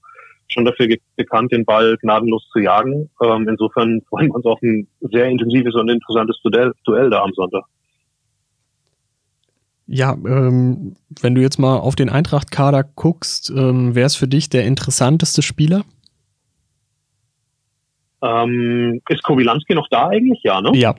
schon 0.49 0.64
dafür 0.64 0.88
bekannt, 1.17 1.53
den 1.53 1.64
Ball 1.64 1.97
gnadenlos 2.00 2.49
zu 2.53 2.59
jagen. 2.59 3.11
Ähm, 3.23 3.49
insofern 3.49 4.03
freuen 4.09 4.29
wir 4.29 4.35
uns 4.37 4.45
auf 4.45 4.61
ein 4.62 4.87
sehr 5.00 5.26
intensives 5.26 5.75
und 5.75 5.88
interessantes 5.88 6.41
Duell, 6.43 6.73
Duell 6.85 7.11
da 7.11 7.23
am 7.23 7.33
Sonntag. 7.33 7.64
Ja, 9.87 10.12
ähm, 10.12 10.97
wenn 11.21 11.35
du 11.35 11.43
jetzt 11.43 11.59
mal 11.59 11.76
auf 11.76 11.95
den 11.95 12.09
Eintracht-Kader 12.09 12.85
guckst, 12.95 13.50
ähm, 13.50 13.95
wer 13.95 14.07
ist 14.07 14.17
für 14.17 14.29
dich 14.29 14.49
der 14.49 14.64
interessanteste 14.64 15.43
Spieler? 15.43 15.85
Ähm, 18.23 19.03
ist 19.09 19.23
Kowilanski 19.23 19.75
noch 19.75 19.88
da 19.91 20.09
eigentlich? 20.09 20.41
Ja, 20.43 20.62
ne? 20.62 20.71
Ja, 20.75 20.95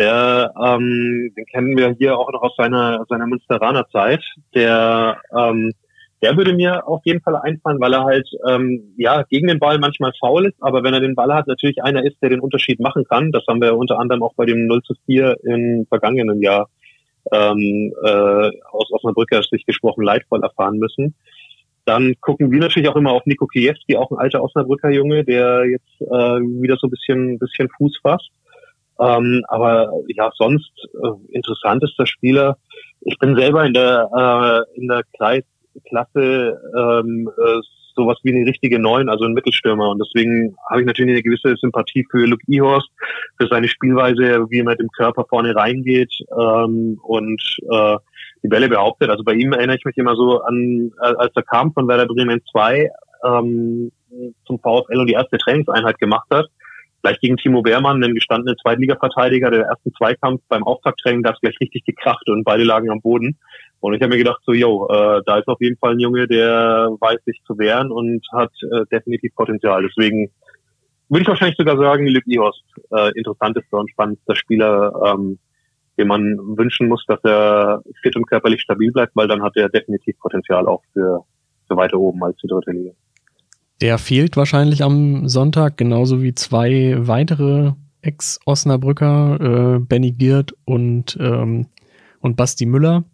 der, 0.00 0.54
ähm, 0.56 1.32
den 1.36 1.46
kennen 1.46 1.76
wir 1.76 1.94
hier 1.98 2.18
auch 2.18 2.32
noch 2.32 2.42
aus 2.42 2.56
seiner, 2.56 3.04
seiner 3.08 3.26
Münsteraner 3.26 3.86
Zeit. 3.90 4.24
Der 4.54 5.18
ähm, 5.36 5.72
der 6.22 6.36
würde 6.36 6.52
mir 6.52 6.86
auf 6.86 7.00
jeden 7.04 7.22
Fall 7.22 7.36
einfallen, 7.36 7.80
weil 7.80 7.94
er 7.94 8.04
halt 8.04 8.28
ähm, 8.46 8.94
ja 8.96 9.22
gegen 9.22 9.48
den 9.48 9.58
Ball 9.58 9.78
manchmal 9.78 10.12
faul 10.20 10.46
ist, 10.46 10.56
aber 10.60 10.82
wenn 10.82 10.92
er 10.92 11.00
den 11.00 11.14
Ball 11.14 11.32
hat, 11.32 11.46
natürlich 11.46 11.82
einer 11.82 12.04
ist, 12.04 12.20
der 12.20 12.28
den 12.28 12.40
Unterschied 12.40 12.78
machen 12.78 13.04
kann. 13.04 13.32
Das 13.32 13.44
haben 13.48 13.60
wir 13.60 13.76
unter 13.76 13.98
anderem 13.98 14.22
auch 14.22 14.34
bei 14.34 14.44
dem 14.44 14.66
0 14.66 14.82
zu 14.82 14.94
4 15.06 15.36
im 15.44 15.86
vergangenen 15.88 16.42
Jahr 16.42 16.68
ähm, 17.32 17.94
äh, 18.04 18.50
aus 18.70 18.92
Osnabrücker 18.92 19.42
Sicht 19.42 19.66
gesprochen 19.66 20.04
leidvoll 20.04 20.42
erfahren 20.42 20.78
müssen. 20.78 21.14
Dann 21.86 22.14
gucken 22.20 22.50
wir 22.50 22.60
natürlich 22.60 22.88
auch 22.90 22.96
immer 22.96 23.12
auf 23.12 23.24
Nico 23.24 23.46
Kiewski, 23.46 23.96
auch 23.96 24.10
ein 24.10 24.18
alter 24.18 24.42
Osnabrücker 24.42 24.90
Junge, 24.90 25.24
der 25.24 25.64
jetzt 25.66 26.00
äh, 26.02 26.06
wieder 26.06 26.76
so 26.76 26.86
ein 26.86 26.90
bisschen, 26.90 27.38
bisschen 27.38 27.68
Fuß 27.78 27.98
fasst. 28.02 28.30
Ähm, 29.00 29.42
aber 29.48 29.92
ja, 30.08 30.30
sonst 30.36 30.72
äh, 31.02 31.34
interessantester 31.34 32.06
Spieler. 32.06 32.58
Ich 33.00 33.18
bin 33.18 33.36
selber 33.36 33.64
in 33.64 33.72
der 33.72 34.66
äh, 34.74 34.78
in 34.78 34.88
der 34.88 35.02
Kreis 35.16 35.44
Klasse 35.88 36.60
ähm, 36.76 37.30
äh, 37.38 37.60
sowas 37.96 38.18
wie 38.22 38.34
eine 38.34 38.46
richtige 38.48 38.78
Neun, 38.78 39.08
also 39.08 39.24
ein 39.24 39.32
Mittelstürmer. 39.32 39.90
Und 39.90 39.98
deswegen 39.98 40.56
habe 40.68 40.80
ich 40.80 40.86
natürlich 40.86 41.12
eine 41.12 41.22
gewisse 41.22 41.56
Sympathie 41.56 42.06
für 42.10 42.26
Luke 42.26 42.44
Ihorst, 42.46 42.88
für 43.38 43.48
seine 43.48 43.68
Spielweise, 43.68 44.46
wie 44.50 44.58
er 44.58 44.64
mit 44.64 44.80
dem 44.80 44.90
Körper 44.90 45.24
vorne 45.28 45.54
reingeht 45.54 46.12
ähm, 46.38 46.98
und 47.02 47.42
äh, 47.70 47.96
die 48.42 48.48
Bälle 48.48 48.68
behauptet. 48.68 49.10
Also 49.10 49.24
bei 49.24 49.34
ihm 49.34 49.52
erinnere 49.52 49.76
ich 49.76 49.84
mich 49.84 49.96
immer 49.96 50.16
so 50.16 50.40
an, 50.42 50.92
als 50.98 51.32
er 51.34 51.42
kam 51.42 51.72
von 51.72 51.88
Werder 51.88 52.06
Bremen 52.06 52.40
2 52.52 52.90
ähm, 53.24 53.92
zum 54.46 54.58
VfL 54.58 54.98
und 54.98 55.06
die 55.06 55.14
erste 55.14 55.38
Trainingseinheit 55.38 55.98
gemacht 55.98 56.26
hat. 56.32 56.46
Gleich 57.02 57.18
gegen 57.20 57.36
Timo 57.36 57.64
Wehrmann, 57.64 58.02
einen 58.02 58.14
gestandenen 58.14 58.56
Zweitliga-Verteidiger, 58.58 59.50
der 59.50 59.64
ersten 59.66 59.92
Zweikampf 59.94 60.42
beim 60.48 60.64
Auftakttraining, 60.64 61.22
da 61.22 61.30
ist 61.30 61.40
gleich 61.40 61.58
richtig 61.60 61.84
gekracht 61.84 62.28
und 62.28 62.44
beide 62.44 62.64
lagen 62.64 62.90
am 62.90 63.00
Boden. 63.00 63.38
Und 63.80 63.94
ich 63.94 64.02
habe 64.02 64.12
mir 64.12 64.18
gedacht, 64.18 64.42
so, 64.44 64.52
yo, 64.52 64.86
äh, 64.90 65.22
da 65.24 65.38
ist 65.38 65.48
auf 65.48 65.60
jeden 65.60 65.78
Fall 65.78 65.92
ein 65.92 66.00
Junge, 66.00 66.26
der 66.26 66.90
weiß 67.00 67.24
sich 67.24 67.40
zu 67.46 67.58
wehren 67.58 67.90
und 67.90 68.26
hat 68.32 68.52
äh, 68.62 68.84
definitiv 68.92 69.34
Potenzial. 69.34 69.82
Deswegen 69.82 70.30
würde 71.08 71.22
ich 71.22 71.28
wahrscheinlich 71.28 71.56
sogar 71.56 71.78
sagen, 71.78 72.06
Lüb 72.06 72.26
Ihorst, 72.26 72.62
äh, 72.90 73.10
interessantester 73.16 73.78
und 73.78 73.90
spannendster 73.90 74.36
Spieler, 74.36 74.92
ähm, 75.06 75.38
dem 75.98 76.08
man 76.08 76.38
wünschen 76.56 76.88
muss, 76.88 77.04
dass 77.06 77.22
er 77.24 77.82
fit 78.02 78.16
und 78.16 78.26
körperlich 78.26 78.60
stabil 78.60 78.92
bleibt, 78.92 79.16
weil 79.16 79.28
dann 79.28 79.42
hat 79.42 79.56
er 79.56 79.68
definitiv 79.68 80.18
Potenzial 80.18 80.66
auch 80.66 80.82
für, 80.92 81.24
für 81.66 81.76
weiter 81.76 81.98
oben 81.98 82.22
als 82.22 82.36
die 82.36 82.46
dritte 82.46 82.70
Liga. 82.70 82.92
Der 83.80 83.98
fehlt 83.98 84.36
wahrscheinlich 84.36 84.82
am 84.82 85.28
Sonntag, 85.28 85.76
genauso 85.76 86.22
wie 86.22 86.34
zwei 86.34 86.96
weitere 86.98 87.72
Ex-Osnabrücker, 88.02 89.76
äh, 89.76 89.78
Benny 89.78 90.12
Giert 90.12 90.54
und, 90.64 91.16
ähm, 91.20 91.66
und 92.20 92.36
Basti 92.36 92.66
Müller. 92.66 93.04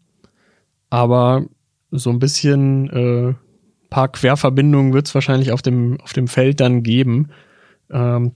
Aber 0.91 1.47
so 1.91 2.11
ein 2.11 2.19
bisschen 2.19 2.91
äh, 2.91 3.35
paar 3.91 4.09
Querverbindungen 4.09 4.93
wird 4.93 5.07
es 5.07 5.15
wahrscheinlich 5.15 5.53
auf 5.53 5.63
dem, 5.63 6.01
auf 6.01 6.13
dem 6.13 6.29
Feld 6.29 6.61
dann 6.61 6.83
geben. 6.83 7.29
Ähm, 7.91 8.33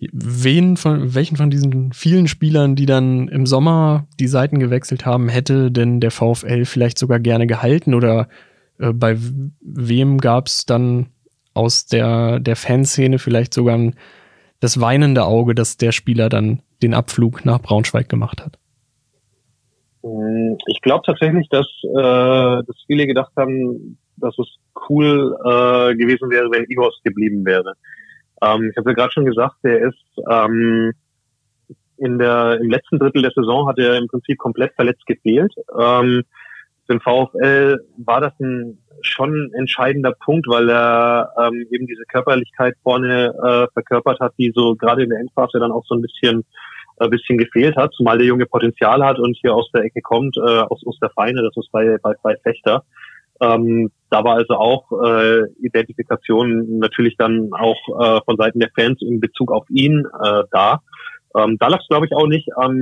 wen 0.00 0.76
von, 0.76 1.14
welchen 1.14 1.36
von 1.36 1.50
diesen 1.50 1.92
vielen 1.92 2.28
Spielern, 2.28 2.76
die 2.76 2.86
dann 2.86 3.28
im 3.28 3.46
Sommer 3.46 4.06
die 4.18 4.28
Seiten 4.28 4.58
gewechselt 4.58 5.06
haben, 5.06 5.28
hätte 5.28 5.70
denn 5.70 6.00
der 6.00 6.10
VfL 6.10 6.64
vielleicht 6.64 6.98
sogar 6.98 7.20
gerne 7.20 7.46
gehalten 7.46 7.94
oder 7.94 8.28
äh, 8.78 8.92
bei 8.92 9.16
wem 9.60 10.18
gab 10.18 10.46
es 10.46 10.66
dann 10.66 11.06
aus 11.58 11.86
der, 11.86 12.40
der 12.40 12.56
Fanszene 12.56 13.18
vielleicht 13.18 13.52
sogar 13.52 13.76
ein, 13.76 13.96
das 14.60 14.80
weinende 14.80 15.24
Auge, 15.24 15.54
dass 15.54 15.76
der 15.76 15.92
Spieler 15.92 16.28
dann 16.28 16.62
den 16.82 16.94
Abflug 16.94 17.44
nach 17.44 17.60
Braunschweig 17.60 18.08
gemacht 18.08 18.42
hat? 18.44 18.58
Hm, 20.02 20.56
ich 20.66 20.80
glaube 20.80 21.02
tatsächlich, 21.04 21.48
dass, 21.48 21.66
äh, 21.82 22.62
dass 22.64 22.76
viele 22.86 23.06
gedacht 23.06 23.32
haben, 23.36 23.98
dass 24.16 24.38
es 24.38 24.46
cool 24.88 25.36
äh, 25.44 25.94
gewesen 25.96 26.30
wäre, 26.30 26.50
wenn 26.50 26.64
Igos 26.68 27.00
geblieben 27.04 27.44
wäre. 27.44 27.74
Ähm, 28.42 28.70
ich 28.70 28.76
habe 28.76 28.90
ja 28.90 28.94
gerade 28.94 29.12
schon 29.12 29.24
gesagt, 29.26 29.56
der 29.64 29.88
ist 29.88 30.22
ähm, 30.30 30.92
in 31.96 32.18
der 32.18 32.60
im 32.60 32.70
letzten 32.70 32.98
Drittel 32.98 33.22
der 33.22 33.32
Saison 33.34 33.68
hat 33.68 33.78
er 33.78 33.96
im 33.96 34.06
Prinzip 34.06 34.38
komplett 34.38 34.72
verletzt 34.74 35.04
gefehlt. 35.06 35.52
Ähm, 35.78 36.22
für 36.88 36.94
den 36.94 37.00
VfL 37.00 37.78
war 37.98 38.20
das 38.20 38.32
ein 38.40 38.78
schon 39.02 39.52
entscheidender 39.54 40.12
Punkt, 40.24 40.46
weil 40.48 40.68
er 40.68 41.32
ähm, 41.40 41.66
eben 41.70 41.86
diese 41.86 42.02
Körperlichkeit 42.10 42.74
vorne 42.82 43.32
äh, 43.42 43.72
verkörpert 43.72 44.18
hat, 44.18 44.32
die 44.38 44.52
so 44.54 44.74
gerade 44.74 45.04
in 45.04 45.10
der 45.10 45.20
Endphase 45.20 45.60
dann 45.60 45.70
auch 45.70 45.84
so 45.86 45.94
ein 45.94 46.02
bisschen 46.02 46.44
ein 47.00 47.10
bisschen 47.10 47.38
gefehlt 47.38 47.76
hat, 47.76 47.92
zumal 47.94 48.18
der 48.18 48.26
Junge 48.26 48.46
Potenzial 48.46 49.04
hat 49.04 49.20
und 49.20 49.36
hier 49.40 49.54
aus 49.54 49.70
der 49.72 49.84
Ecke 49.84 50.00
kommt, 50.02 50.36
äh, 50.36 50.40
aus 50.40 50.84
Osterfeine, 50.84 51.42
das 51.42 51.56
ist 51.56 51.70
bei, 51.70 51.96
bei, 52.02 52.14
bei 52.24 52.34
Fechter. 52.42 52.82
Ähm, 53.40 53.92
da 54.10 54.24
war 54.24 54.34
also 54.34 54.54
auch 54.54 54.90
äh, 55.04 55.44
Identifikation 55.60 56.78
natürlich 56.78 57.16
dann 57.16 57.50
auch 57.52 57.76
äh, 58.00 58.20
von 58.24 58.36
Seiten 58.36 58.58
der 58.58 58.70
Fans 58.76 59.00
in 59.00 59.20
Bezug 59.20 59.52
auf 59.52 59.64
ihn 59.70 60.06
äh, 60.24 60.42
da. 60.50 60.80
Ähm, 61.36 61.56
da 61.58 61.68
lag 61.68 61.80
es, 61.80 61.88
glaube 61.88 62.06
ich, 62.06 62.12
auch 62.12 62.26
nicht 62.26 62.48
am, 62.56 62.72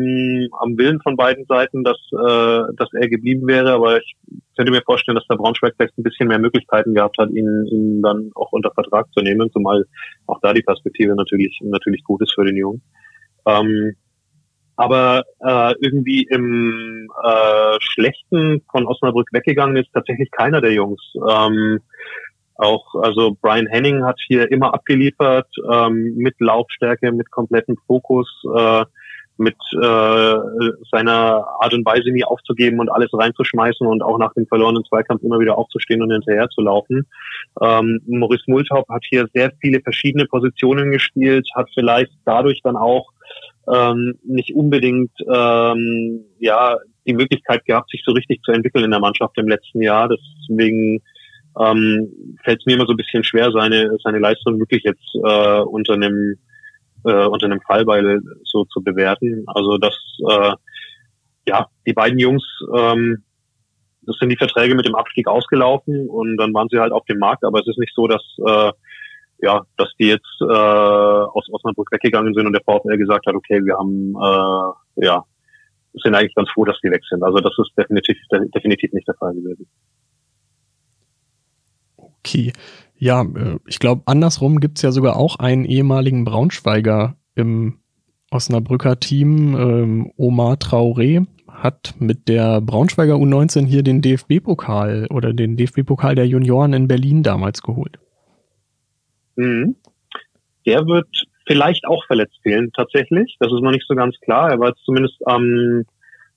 am 0.61 0.79
Willen 0.79 1.01
von 1.01 1.17
beiden 1.17 1.45
Seiten, 1.47 1.83
dass, 1.83 1.99
äh, 2.13 2.73
dass 2.77 2.89
er 2.93 3.09
geblieben 3.09 3.47
wäre, 3.47 3.73
aber 3.73 3.99
ich 3.99 4.15
könnte 4.57 4.71
mir 4.71 4.83
vorstellen, 4.83 5.17
dass 5.17 5.27
der 5.27 5.37
Braunschweig 5.37 5.75
vielleicht 5.77 5.99
ein 5.99 6.05
bisschen 6.05 6.29
mehr 6.29 6.39
Möglichkeiten 6.39 6.95
gehabt 6.95 7.19
hat, 7.19 7.31
ihn, 7.31 7.67
ihn 7.71 8.03
dann 8.03 8.31
auch 8.35 8.53
unter 8.53 8.71
Vertrag 8.71 9.13
zu 9.13 9.21
nehmen, 9.21 9.51
zumal 9.53 9.85
auch 10.27 10.39
da 10.43 10.53
die 10.53 10.63
Perspektive 10.63 11.15
natürlich, 11.17 11.59
natürlich 11.63 12.05
gut 12.05 12.23
ist 12.23 12.35
für 12.35 12.45
den 12.45 12.57
Jungen. 12.57 12.83
Ähm, 13.47 13.97
aber 14.77 15.25
äh, 15.41 15.75
irgendwie 15.81 16.27
im 16.31 17.09
äh, 17.25 17.79
Schlechten 17.81 18.63
von 18.71 18.87
Osnabrück 18.87 19.29
weggegangen 19.33 19.77
ist 19.77 19.91
tatsächlich 19.93 20.31
keiner 20.31 20.61
der 20.61 20.73
Jungs. 20.73 21.01
Ähm, 21.17 21.81
auch 22.59 22.95
also 22.95 23.37
Brian 23.41 23.67
Henning 23.67 24.05
hat 24.05 24.19
hier 24.27 24.51
immer 24.51 24.75
abgeliefert 24.75 25.49
ähm, 25.71 26.15
mit 26.17 26.35
Laufstärke, 26.41 27.13
mit 27.13 27.31
komplettem 27.31 27.77
Fokus, 27.87 28.29
äh, 28.57 28.85
mit 29.39 29.57
äh, 29.75 30.35
seiner 30.91 31.47
Art 31.61 31.75
und 31.75 31.85
Weise 31.85 32.11
nie 32.11 32.25
aufzugeben 32.25 32.81
und 32.81 32.89
alles 32.89 33.11
reinzuschmeißen 33.13 33.87
und 33.87 34.03
auch 34.03 34.19
nach 34.19 34.33
dem 34.33 34.47
verlorenen 34.47 34.85
Zweikampf 34.85 35.23
immer 35.23 35.39
wieder 35.39 35.59
aufzustehen 35.59 36.03
und 36.03 36.11
hinterher 36.11 36.49
zu 36.49 36.63
laufen. 36.63 37.07
Ähm, 37.61 38.01
Maurice 38.07 38.45
Multhaup 38.47 38.89
hat 38.89 39.05
hier 39.09 39.27
sehr 39.35 39.53
viele 39.61 39.81
verschiedene 39.81 40.25
Positionen 40.27 40.91
gespielt, 40.91 41.47
hat 41.55 41.69
vielleicht 41.75 42.13
dadurch 42.25 42.61
dann 42.63 42.77
auch 42.77 43.11
ähm, 43.73 44.15
nicht 44.25 44.55
unbedingt 44.55 45.13
ähm, 45.31 46.25
ja 46.39 46.77
die 47.07 47.15
Möglichkeit 47.15 47.65
gehabt, 47.65 47.91
sich 47.91 48.03
so 48.05 48.13
richtig 48.13 48.41
zu 48.43 48.53
entwickeln 48.53 48.85
in 48.85 48.91
der 48.91 49.01
Mannschaft 49.01 49.37
im 49.39 49.49
letzten 49.49 49.83
Jahr. 49.83 50.09
Deswegen 50.09 51.03
ähm, 51.59 52.37
fällt 52.45 52.61
es 52.61 52.67
mir 52.67 52.75
immer 52.75 52.87
so 52.87 52.93
ein 52.93 52.99
bisschen 52.99 53.25
schwer, 53.25 53.51
seine 53.53 53.97
seine 54.03 54.19
Leistung 54.19 54.59
wirklich 54.59 54.83
jetzt 54.85 55.15
äh, 55.15 55.61
unter 55.61 55.95
einem 55.95 56.37
äh, 57.05 57.27
unter 57.27 57.47
einem 57.47 57.61
Fallbeil 57.61 58.21
so 58.45 58.65
zu 58.65 58.83
bewerten. 58.83 59.45
Also 59.47 59.79
das 59.79 59.95
äh, 60.29 60.53
ja 61.49 61.67
die 61.87 61.93
beiden 61.93 62.19
Jungs 62.19 62.45
ähm, 62.77 63.23
das 64.03 64.17
sind 64.19 64.31
die 64.31 64.37
Verträge 64.37 64.75
mit 64.75 64.87
dem 64.87 64.95
Abstieg 64.95 65.27
ausgelaufen 65.27 66.09
und 66.09 66.37
dann 66.37 66.55
waren 66.55 66.69
sie 66.71 66.79
halt 66.79 66.93
auf 66.93 67.05
dem 67.07 67.19
Markt, 67.19 67.45
aber 67.45 67.61
es 67.61 67.67
ist 67.67 67.79
nicht 67.79 67.95
so, 67.95 68.07
dass 68.07 68.23
äh, 68.47 68.73
ja, 69.43 69.63
dass 69.77 69.93
die 69.99 70.07
jetzt 70.07 70.41
äh, 70.41 70.45
aus 70.45 71.47
Osnabrück 71.53 71.93
weggegangen 71.93 72.33
sind 72.33 72.47
und 72.47 72.53
der 72.53 72.63
VfL 72.63 72.97
gesagt 72.97 73.27
hat, 73.27 73.35
okay, 73.35 73.61
wir 73.65 73.77
haben 73.77 74.15
äh, 74.15 75.07
ja 75.07 75.25
sind 76.03 76.15
eigentlich 76.15 76.35
ganz 76.35 76.51
froh, 76.51 76.65
dass 76.65 76.79
die 76.83 76.91
weg 76.91 77.03
sind. 77.09 77.23
Also 77.23 77.39
das 77.39 77.55
ist 77.59 77.73
definitiv 77.77 78.17
definitiv 78.55 78.93
nicht 78.93 79.09
der 79.09 79.15
Fall 79.15 79.35
gewesen. 79.35 79.67
Okay. 82.27 82.53
Ja, 82.99 83.23
äh, 83.23 83.59
ich 83.69 83.79
glaube, 83.79 84.03
andersrum 84.07 84.59
gibt's 84.59 84.83
ja 84.83 84.91
sogar 84.91 85.17
auch 85.17 85.39
einen 85.39 85.65
ehemaligen 85.65 86.25
Braunschweiger 86.25 87.17
im 87.37 87.79
Osnabrücker 88.33 88.99
Team, 88.99 89.55
ähm, 89.55 90.13
Omar 90.17 90.55
Traoré, 90.55 91.27
hat 91.49 91.95
mit 92.01 92.27
der 92.29 92.61
Braunschweiger 92.61 93.15
U19 93.15 93.67
hier 93.67 93.85
den 93.85 94.03
DFB-Pokal 94.03 95.07
oder 95.11 95.33
den 95.33 95.57
DFB-Pokal 95.57 96.17
der 96.17 96.27
Junioren 96.27 96.73
in 96.73 96.89
Berlin 96.89 97.23
damals 97.23 97.63
geholt. 97.63 97.99
Mhm. 99.37 99.77
Der 100.67 100.87
wird 100.87 101.07
vielleicht 101.47 101.87
auch 101.87 102.05
verletzt 102.07 102.41
fehlen, 102.43 102.73
tatsächlich. 102.75 103.37
Das 103.39 103.53
ist 103.53 103.63
noch 103.63 103.71
nicht 103.71 103.87
so 103.87 103.95
ganz 103.95 104.19
klar. 104.21 104.51
Er 104.51 104.59
war 104.59 104.71
jetzt 104.71 104.85
zumindest 104.85 105.25
am, 105.27 105.85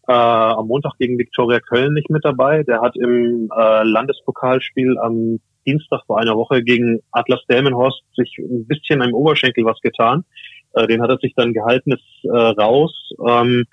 äh, 0.08 0.12
am 0.14 0.68
Montag 0.68 0.98
gegen 1.00 1.18
Viktoria 1.18 1.60
Köln 1.60 1.94
nicht 1.94 2.12
mit 2.12 2.24
dabei. 2.24 2.62
Der 2.64 2.82
hat 2.82 2.96
im 2.96 3.50
äh, 3.58 3.84
Landespokalspiel 3.84 5.00
am 5.00 5.40
Dienstag 5.66 6.02
vor 6.06 6.20
einer 6.20 6.36
Woche 6.36 6.64
gegen 6.64 7.02
Atlas 7.12 7.42
Delmenhorst 7.50 8.04
sich 8.16 8.38
ein 8.40 8.66
bisschen 8.68 9.02
im 9.02 9.14
Oberschenkel 9.14 9.66
was 9.66 9.80
getan. 9.82 10.26
Äh, 10.74 10.88
den 10.88 11.02
hat 11.02 11.10
er 11.10 11.18
sich 11.18 11.34
dann 11.36 11.54
gehalten, 11.54 11.94
ist 11.94 12.26
äh, 12.26 12.30
raus. 12.30 12.94
Ähm, 13.28 13.66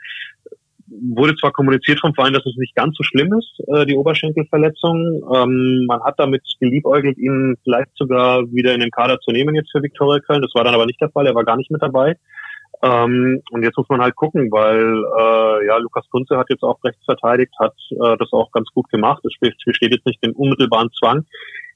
wurde 0.88 1.34
zwar 1.36 1.52
kommuniziert 1.52 2.00
vom 2.00 2.14
Verein, 2.14 2.32
dass 2.32 2.46
es 2.46 2.56
nicht 2.56 2.74
ganz 2.74 2.96
so 2.96 3.02
schlimm 3.02 3.32
ist, 3.34 3.60
äh, 3.68 3.86
die 3.86 3.96
Oberschenkelverletzung. 3.96 5.22
Ähm, 5.34 5.84
man 5.86 6.02
hat 6.02 6.14
damit 6.18 6.42
geliebäugelt, 6.60 7.18
ihn 7.18 7.56
vielleicht 7.64 7.90
sogar 7.96 8.42
wieder 8.52 8.72
in 8.74 8.80
den 8.80 8.90
Kader 8.90 9.18
zu 9.18 9.32
nehmen 9.32 9.54
jetzt 9.54 9.72
für 9.72 9.82
Viktoria 9.82 10.20
Köln. 10.20 10.42
Das 10.42 10.54
war 10.54 10.64
dann 10.64 10.74
aber 10.74 10.86
nicht 10.86 11.00
der 11.00 11.10
Fall. 11.10 11.26
Er 11.26 11.34
war 11.34 11.44
gar 11.44 11.56
nicht 11.56 11.70
mit 11.70 11.82
dabei. 11.82 12.16
Ähm, 12.82 13.42
und 13.50 13.62
jetzt 13.62 13.76
muss 13.78 13.88
man 13.88 14.02
halt 14.02 14.16
gucken, 14.16 14.50
weil 14.50 15.04
äh, 15.18 15.66
ja 15.66 15.78
Lukas 15.78 16.08
Kunze 16.10 16.36
hat 16.36 16.50
jetzt 16.50 16.62
auch 16.62 16.82
rechts 16.84 17.04
verteidigt, 17.04 17.54
hat 17.58 17.74
äh, 17.90 18.16
das 18.18 18.32
auch 18.32 18.50
ganz 18.52 18.68
gut 18.74 18.88
gemacht. 18.90 19.24
Es 19.24 19.32
besteht 19.40 19.92
jetzt 19.92 20.06
nicht 20.06 20.22
den 20.22 20.32
unmittelbaren 20.32 20.90
Zwang, 20.98 21.24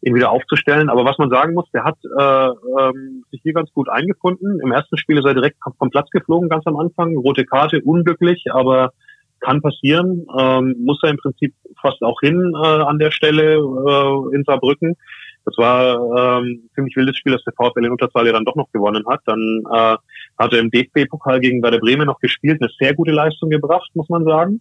ihn 0.03 0.15
wieder 0.15 0.31
aufzustellen. 0.31 0.89
Aber 0.89 1.05
was 1.05 1.19
man 1.19 1.31
sagen 1.31 1.55
muss, 1.55 1.71
der 1.73 1.85
hat 1.85 1.99
äh, 2.05 2.81
ähm, 2.81 3.25
sich 3.31 3.41
hier 3.43 3.53
ganz 3.53 3.71
gut 3.73 3.89
eingefunden. 3.89 4.61
Im 4.63 4.73
ersten 4.73 4.97
Spiel 4.97 5.19
ist 5.19 5.27
er 5.27 5.35
direkt 5.35 5.59
vom 5.79 5.91
Platz 5.91 6.11
geflogen, 6.11 6.49
ganz 6.49 6.67
am 6.67 6.77
Anfang. 6.77 7.17
Rote 7.17 7.45
Karte, 7.45 7.81
unglücklich, 7.83 8.45
aber 8.51 8.93
kann 9.41 9.61
passieren. 9.63 10.27
Ähm, 10.39 10.77
muss 10.85 11.01
er 11.03 11.11
im 11.11 11.17
Prinzip 11.17 11.55
fast 11.81 12.03
auch 12.03 12.21
hin 12.21 12.53
äh, 12.55 12.67
an 12.67 12.99
der 12.99 13.11
Stelle 13.11 13.55
äh, 13.55 14.35
in 14.35 14.45
Saarbrücken. 14.45 14.97
Das 15.45 15.57
war 15.57 16.39
ähm, 16.41 16.69
ziemlich 16.75 16.95
wildes 16.97 17.17
Spiel, 17.17 17.33
das 17.33 17.43
der 17.45 17.55
VfL 17.55 17.85
in 17.85 17.91
Unterzahl 17.91 18.27
ja 18.27 18.33
dann 18.33 18.45
doch 18.45 18.57
noch 18.57 18.71
gewonnen 18.73 19.05
hat. 19.09 19.21
Dann 19.25 19.63
äh, 19.73 19.97
hat 20.39 20.53
er 20.53 20.59
im 20.59 20.71
DFB-Pokal 20.71 21.41
gegen 21.41 21.63
Werder 21.63 21.79
Bremen 21.79 22.07
noch 22.07 22.21
gespielt, 22.21 22.61
eine 22.61 22.71
sehr 22.79 22.95
gute 22.95 23.13
Leistung 23.13 23.49
gebracht, 23.49 23.91
muss 23.95 24.09
man 24.09 24.25
sagen. 24.25 24.61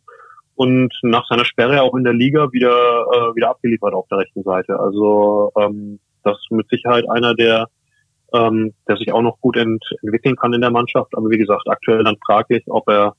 Und 0.59 0.91
nach 1.03 1.25
seiner 1.29 1.45
Sperre 1.45 1.81
auch 1.81 1.95
in 1.95 2.03
der 2.03 2.11
Liga 2.11 2.51
wieder, 2.51 2.69
äh, 2.69 3.33
wieder 3.33 3.51
abgeliefert 3.51 3.93
auf 3.93 4.09
der 4.09 4.17
rechten 4.17 4.43
Seite. 4.43 4.77
Also 4.77 5.53
ähm, 5.57 6.01
das 6.25 6.37
ist 6.37 6.51
mit 6.51 6.67
Sicherheit 6.67 7.09
einer, 7.09 7.33
der, 7.33 7.69
ähm, 8.33 8.73
der 8.85 8.97
sich 8.97 9.13
auch 9.13 9.21
noch 9.21 9.39
gut 9.39 9.55
ent 9.55 9.81
entwickeln 10.01 10.35
kann 10.35 10.51
in 10.51 10.59
der 10.59 10.69
Mannschaft. 10.69 11.15
Aber 11.15 11.29
wie 11.29 11.37
gesagt, 11.37 11.63
aktuell 11.69 12.03
dann 12.03 12.17
fraglich, 12.25 12.65
ob 12.67 12.89
er, 12.89 13.15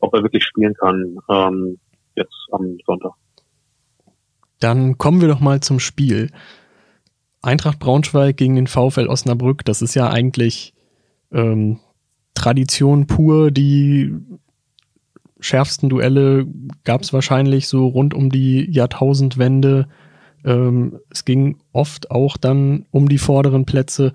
ob 0.00 0.12
er 0.12 0.24
wirklich 0.24 0.42
spielen 0.42 0.74
kann 0.74 1.18
ähm, 1.30 1.78
jetzt 2.16 2.48
am 2.50 2.76
Sonntag. 2.84 3.12
Dann 4.58 4.98
kommen 4.98 5.20
wir 5.20 5.28
doch 5.28 5.38
mal 5.38 5.60
zum 5.60 5.78
Spiel. 5.78 6.32
Eintracht 7.42 7.78
Braunschweig 7.78 8.36
gegen 8.36 8.56
den 8.56 8.66
VfL 8.66 9.06
Osnabrück, 9.06 9.64
das 9.64 9.82
ist 9.82 9.94
ja 9.94 10.10
eigentlich 10.10 10.74
ähm, 11.30 11.78
Tradition 12.34 13.06
pur. 13.06 13.52
Die 13.52 14.16
schärfsten 15.42 15.88
Duelle 15.88 16.46
gab 16.84 17.02
es 17.02 17.12
wahrscheinlich 17.12 17.68
so 17.68 17.86
rund 17.86 18.14
um 18.14 18.30
die 18.30 18.70
Jahrtausendwende. 18.70 19.88
Ähm, 20.44 20.98
es 21.10 21.24
ging 21.24 21.58
oft 21.72 22.10
auch 22.10 22.36
dann 22.36 22.86
um 22.90 23.08
die 23.08 23.18
vorderen 23.18 23.64
Plätze. 23.64 24.12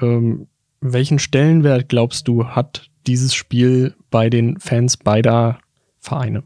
Ähm, 0.00 0.48
welchen 0.80 1.18
Stellenwert 1.18 1.88
glaubst 1.88 2.28
du 2.28 2.46
hat 2.48 2.90
dieses 3.06 3.34
Spiel 3.34 3.94
bei 4.10 4.28
den 4.28 4.58
Fans 4.58 4.96
beider 4.96 5.58
Vereine? 5.98 6.42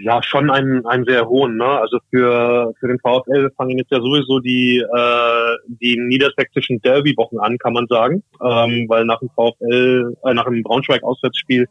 Ja 0.00 0.22
schon 0.22 0.50
einen, 0.50 0.86
einen 0.86 1.04
sehr 1.04 1.28
hohen. 1.28 1.56
Ne? 1.56 1.64
Also 1.64 1.98
für, 2.10 2.72
für 2.78 2.88
den 2.88 2.98
VfL 2.98 3.50
fangen 3.56 3.78
jetzt 3.78 3.90
ja 3.90 3.98
sowieso 3.98 4.40
die, 4.40 4.78
äh, 4.78 5.56
die 5.66 5.98
niedersächsischen 5.98 6.80
Derby-Wochen 6.80 7.38
an, 7.38 7.58
kann 7.58 7.72
man 7.72 7.86
sagen, 7.88 8.22
ähm, 8.40 8.86
weil 8.88 9.04
nach 9.04 9.20
dem 9.20 9.30
VfL, 9.30 10.14
äh, 10.24 10.34
nach 10.34 10.44
dem 10.44 10.62
Braunschweig-Auswärtsspiel 10.62 11.68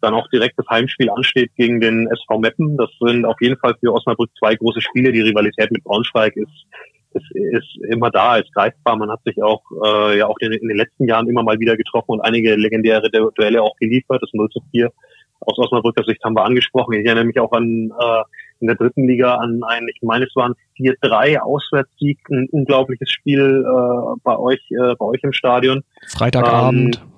dann 0.00 0.14
auch 0.14 0.28
direkt 0.28 0.58
das 0.58 0.66
Heimspiel 0.68 1.10
ansteht 1.10 1.50
gegen 1.56 1.80
den 1.80 2.06
SV 2.08 2.38
Meppen. 2.38 2.76
Das 2.76 2.90
sind 3.00 3.24
auf 3.24 3.40
jeden 3.40 3.56
Fall 3.58 3.74
für 3.80 3.92
Osnabrück 3.92 4.30
zwei 4.38 4.54
große 4.54 4.80
Spiele. 4.80 5.12
Die 5.12 5.22
Rivalität 5.22 5.70
mit 5.70 5.82
Braunschweig 5.82 6.36
ist, 6.36 6.66
ist, 7.14 7.30
ist 7.32 7.78
immer 7.90 8.10
da, 8.10 8.36
ist 8.36 8.52
greifbar. 8.54 8.96
Man 8.96 9.10
hat 9.10 9.22
sich 9.24 9.42
auch 9.42 9.62
äh, 9.84 10.18
ja 10.18 10.26
auch 10.26 10.36
in, 10.40 10.50
den 10.50 10.76
letzten 10.76 11.08
Jahren 11.08 11.28
immer 11.28 11.42
mal 11.42 11.58
wieder 11.58 11.76
getroffen 11.76 12.12
und 12.12 12.20
einige 12.20 12.54
legendäre 12.54 13.10
Duelle 13.10 13.62
auch 13.62 13.76
geliefert. 13.76 14.22
Das 14.22 14.30
0 14.32 14.48
zu 14.50 14.60
4 14.72 14.92
aus 15.40 15.58
Osnabrücker 15.58 16.04
Sicht 16.04 16.22
haben 16.24 16.34
wir 16.34 16.44
angesprochen. 16.44 16.94
Ich 16.94 17.06
erinnere 17.06 17.24
mich 17.24 17.38
auch 17.38 17.52
an 17.52 17.92
äh, 17.98 18.22
in 18.60 18.68
der 18.68 18.76
dritten 18.76 19.06
Liga 19.06 19.34
an 19.34 19.62
ein, 19.64 19.86
ich 19.88 20.00
meine, 20.02 20.24
es 20.24 20.34
waren 20.36 20.54
4-3 20.78 21.38
Auswärtssieg, 21.38 22.18
ein 22.30 22.48
unglaubliches 22.50 23.10
Spiel 23.10 23.64
äh, 23.66 24.18
bei 24.22 24.38
euch, 24.38 24.60
äh, 24.70 24.94
bei 24.96 25.04
euch 25.04 25.22
im 25.22 25.32
Stadion. 25.32 25.82
Freitagabend. 26.08 26.96
Ähm, 27.02 27.14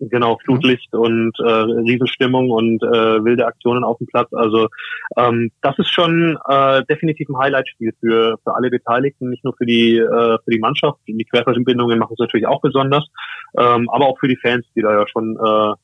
Genau, 0.00 0.38
Flutlicht 0.44 0.88
ja. 0.92 0.98
und 1.00 1.32
äh, 1.40 1.42
Riesenstimmung 1.42 2.50
und 2.50 2.82
äh, 2.84 3.24
wilde 3.24 3.46
Aktionen 3.46 3.82
auf 3.82 3.98
dem 3.98 4.06
Platz. 4.06 4.32
Also 4.32 4.68
ähm, 5.16 5.50
das 5.60 5.76
ist 5.78 5.92
schon 5.92 6.38
äh, 6.48 6.84
definitiv 6.84 7.28
ein 7.28 7.36
Highlight-Spiel 7.36 7.92
für, 7.98 8.38
für 8.44 8.54
alle 8.54 8.70
Beteiligten, 8.70 9.30
nicht 9.30 9.44
nur 9.44 9.54
für 9.56 9.66
die 9.66 9.96
äh, 9.96 10.38
für 10.44 10.50
die 10.50 10.60
Mannschaft. 10.60 11.00
Die 11.08 11.24
Querverbindungen 11.24 11.98
machen 11.98 12.12
es 12.12 12.20
natürlich 12.20 12.46
auch 12.46 12.60
besonders, 12.60 13.08
ähm, 13.58 13.90
aber 13.90 14.06
auch 14.06 14.18
für 14.20 14.28
die 14.28 14.36
Fans, 14.36 14.64
die 14.76 14.82
da 14.82 14.92
ja 14.92 15.08
schon 15.08 15.36
äh, 15.36 15.74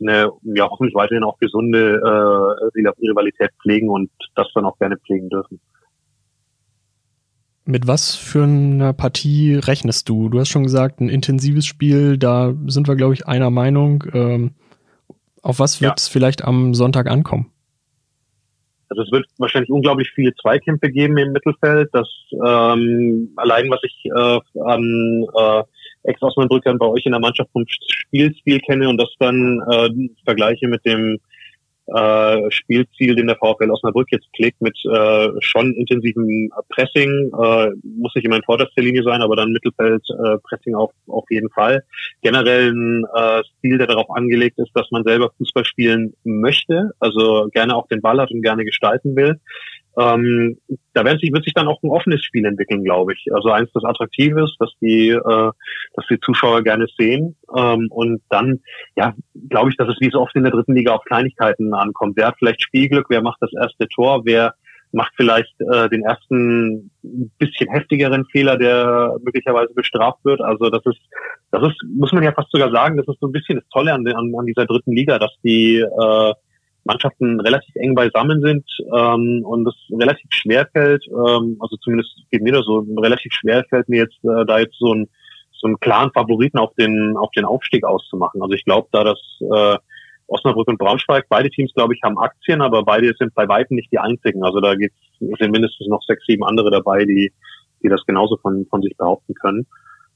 eine 0.00 0.30
ja 0.42 0.68
hoffentlich 0.68 0.94
weiterhin 0.94 1.24
auch 1.24 1.38
gesunde 1.38 1.96
äh, 1.96 2.78
Rivalität 2.78 3.50
pflegen 3.62 3.88
und 3.88 4.10
das 4.34 4.48
dann 4.54 4.64
auch 4.64 4.78
gerne 4.78 4.96
pflegen 4.98 5.28
dürfen. 5.28 5.60
Mit 7.64 7.86
was 7.86 8.14
für 8.14 8.44
einer 8.44 8.94
Partie 8.94 9.56
rechnest 9.56 10.08
du? 10.08 10.30
Du 10.30 10.40
hast 10.40 10.48
schon 10.48 10.62
gesagt, 10.62 11.00
ein 11.00 11.10
intensives 11.10 11.66
Spiel, 11.66 12.16
da 12.16 12.54
sind 12.66 12.88
wir, 12.88 12.96
glaube 12.96 13.12
ich, 13.12 13.26
einer 13.26 13.50
Meinung. 13.50 14.04
Ähm, 14.14 14.54
auf 15.42 15.58
was 15.58 15.82
wird 15.82 15.98
es 15.98 16.08
ja. 16.08 16.12
vielleicht 16.12 16.44
am 16.44 16.72
Sonntag 16.74 17.08
ankommen? 17.08 17.52
Also 18.88 19.02
es 19.02 19.12
wird 19.12 19.26
wahrscheinlich 19.36 19.70
unglaublich 19.70 20.10
viele 20.14 20.34
Zweikämpfe 20.36 20.90
geben 20.90 21.18
im 21.18 21.32
Mittelfeld. 21.32 21.90
Das 21.92 22.08
ähm, 22.32 23.32
allein, 23.36 23.68
was 23.70 23.80
ich 23.82 24.04
äh, 24.06 24.60
an 24.62 25.26
äh, 25.36 25.62
Ex-Osnabrückern 26.08 26.78
bei 26.78 26.86
euch 26.86 27.06
in 27.06 27.12
der 27.12 27.20
Mannschaft 27.20 27.50
vom 27.52 27.64
Spielstil 27.68 28.60
kenne 28.60 28.88
und 28.88 28.98
das 28.98 29.10
dann 29.18 29.60
äh, 29.70 29.90
vergleiche 30.24 30.68
mit 30.68 30.84
dem 30.84 31.18
äh, 31.94 32.50
Spielziel, 32.50 33.14
den 33.14 33.28
der 33.28 33.36
VfL 33.36 33.70
Osnabrück 33.70 34.08
jetzt 34.10 34.28
pflegt, 34.36 34.60
mit 34.60 34.76
äh, 34.84 35.28
schon 35.40 35.72
intensivem 35.74 36.50
Pressing, 36.68 37.30
äh, 37.32 37.70
muss 37.82 38.14
nicht 38.14 38.26
immer 38.26 38.36
in 38.36 38.42
vorderster 38.42 38.82
Linie 38.82 39.02
sein, 39.02 39.22
aber 39.22 39.36
dann 39.36 39.52
Mittelfeld 39.52 40.02
äh, 40.10 40.36
Pressing 40.46 40.74
auf, 40.74 40.90
auf 41.06 41.24
jeden 41.30 41.48
Fall. 41.50 41.82
Generell 42.22 42.72
ein 42.72 43.04
äh, 43.14 43.42
Stil, 43.58 43.78
der 43.78 43.86
darauf 43.86 44.10
angelegt 44.10 44.58
ist, 44.58 44.70
dass 44.74 44.90
man 44.90 45.04
selber 45.04 45.30
Fußball 45.38 45.64
spielen 45.64 46.12
möchte, 46.24 46.90
also 47.00 47.48
gerne 47.52 47.74
auch 47.74 47.88
den 47.88 48.02
Ball 48.02 48.20
hat 48.20 48.30
und 48.32 48.42
gerne 48.42 48.64
gestalten 48.64 49.16
will. 49.16 49.40
Ähm, 49.98 50.58
da 50.94 51.04
wird 51.04 51.20
sich, 51.20 51.32
wird 51.32 51.44
sich 51.44 51.54
dann 51.54 51.66
auch 51.66 51.82
ein 51.82 51.90
offenes 51.90 52.22
Spiel 52.24 52.44
entwickeln, 52.44 52.84
glaube 52.84 53.14
ich. 53.14 53.26
Also 53.32 53.50
eins, 53.50 53.70
das 53.72 53.84
attraktiv 53.84 54.36
ist, 54.36 54.56
dass 54.58 54.70
die, 54.80 55.10
äh, 55.10 55.50
dass 55.94 56.06
die 56.10 56.20
Zuschauer 56.20 56.62
gerne 56.62 56.86
sehen. 56.96 57.36
Ähm, 57.56 57.88
und 57.90 58.22
dann, 58.28 58.60
ja, 58.96 59.14
glaube 59.48 59.70
ich, 59.70 59.76
dass 59.76 59.88
es 59.88 59.96
wie 60.00 60.10
so 60.10 60.20
oft 60.20 60.36
in 60.36 60.44
der 60.44 60.52
dritten 60.52 60.74
Liga 60.74 60.94
auf 60.94 61.04
Kleinigkeiten 61.04 61.74
ankommt. 61.74 62.16
Wer 62.16 62.28
hat 62.28 62.36
vielleicht 62.38 62.62
Spielglück? 62.62 63.06
Wer 63.08 63.22
macht 63.22 63.38
das 63.40 63.52
erste 63.52 63.88
Tor? 63.88 64.22
Wer 64.24 64.54
macht 64.92 65.12
vielleicht 65.16 65.54
äh, 65.60 65.88
den 65.88 66.02
ersten 66.02 66.90
bisschen 67.38 67.70
heftigeren 67.70 68.24
Fehler, 68.26 68.56
der 68.56 69.16
möglicherweise 69.22 69.74
bestraft 69.74 70.24
wird. 70.24 70.40
Also 70.40 70.70
das 70.70 70.84
ist, 70.86 71.00
das 71.50 71.62
ist, 71.62 71.76
muss 71.94 72.12
man 72.12 72.22
ja 72.22 72.32
fast 72.32 72.50
sogar 72.50 72.70
sagen, 72.70 72.96
das 72.96 73.06
ist 73.06 73.20
so 73.20 73.26
ein 73.26 73.32
bisschen 73.32 73.56
das 73.56 73.68
Tolle 73.68 73.92
an, 73.92 74.06
an, 74.06 74.32
an 74.34 74.46
dieser 74.46 74.66
dritten 74.66 74.92
Liga, 74.92 75.18
dass 75.18 75.32
die 75.44 75.78
äh, 75.78 76.32
Mannschaften 76.84 77.40
relativ 77.40 77.74
eng 77.76 77.94
beisammen 77.94 78.40
sind 78.40 78.64
ähm, 78.96 79.42
und 79.44 79.66
es 79.66 79.74
relativ 79.90 80.30
schwer 80.32 80.68
fällt, 80.72 81.04
ähm, 81.08 81.56
also 81.60 81.76
zumindest 81.76 82.10
geht 82.30 82.42
mir 82.42 82.52
das 82.52 82.64
so, 82.64 82.86
relativ 82.98 83.32
schwer 83.32 83.64
fällt 83.68 83.88
mir 83.88 84.02
jetzt 84.02 84.18
äh, 84.24 84.44
da 84.46 84.58
jetzt 84.58 84.76
so 84.78 84.94
ein 84.94 85.08
so 85.60 85.66
einen 85.66 85.80
klaren 85.80 86.12
Favoriten 86.12 86.58
auf 86.58 86.72
den 86.74 87.16
auf 87.16 87.30
den 87.32 87.44
Aufstieg 87.44 87.84
auszumachen. 87.84 88.40
Also 88.42 88.54
ich 88.54 88.64
glaube, 88.64 88.88
da 88.92 89.02
das 89.02 89.18
äh, 89.40 89.76
Osnabrück 90.28 90.68
und 90.68 90.78
Braunschweig, 90.78 91.26
beide 91.28 91.50
Teams, 91.50 91.72
glaube 91.74 91.94
ich, 91.94 92.02
haben 92.02 92.18
Aktien, 92.18 92.60
aber 92.60 92.84
beide 92.84 93.12
sind 93.18 93.34
bei 93.34 93.48
weitem 93.48 93.76
nicht 93.76 93.90
die 93.90 93.98
einzigen. 93.98 94.44
Also 94.44 94.60
da 94.60 94.74
gibt's, 94.74 94.98
sind 95.18 95.50
mindestens 95.50 95.88
noch 95.88 96.02
sechs, 96.02 96.24
sieben 96.26 96.44
andere 96.44 96.70
dabei, 96.70 97.04
die, 97.04 97.32
die 97.82 97.88
das 97.88 98.04
genauso 98.06 98.36
von, 98.36 98.66
von 98.68 98.82
sich 98.82 98.96
behaupten 98.96 99.34
können. 99.34 99.66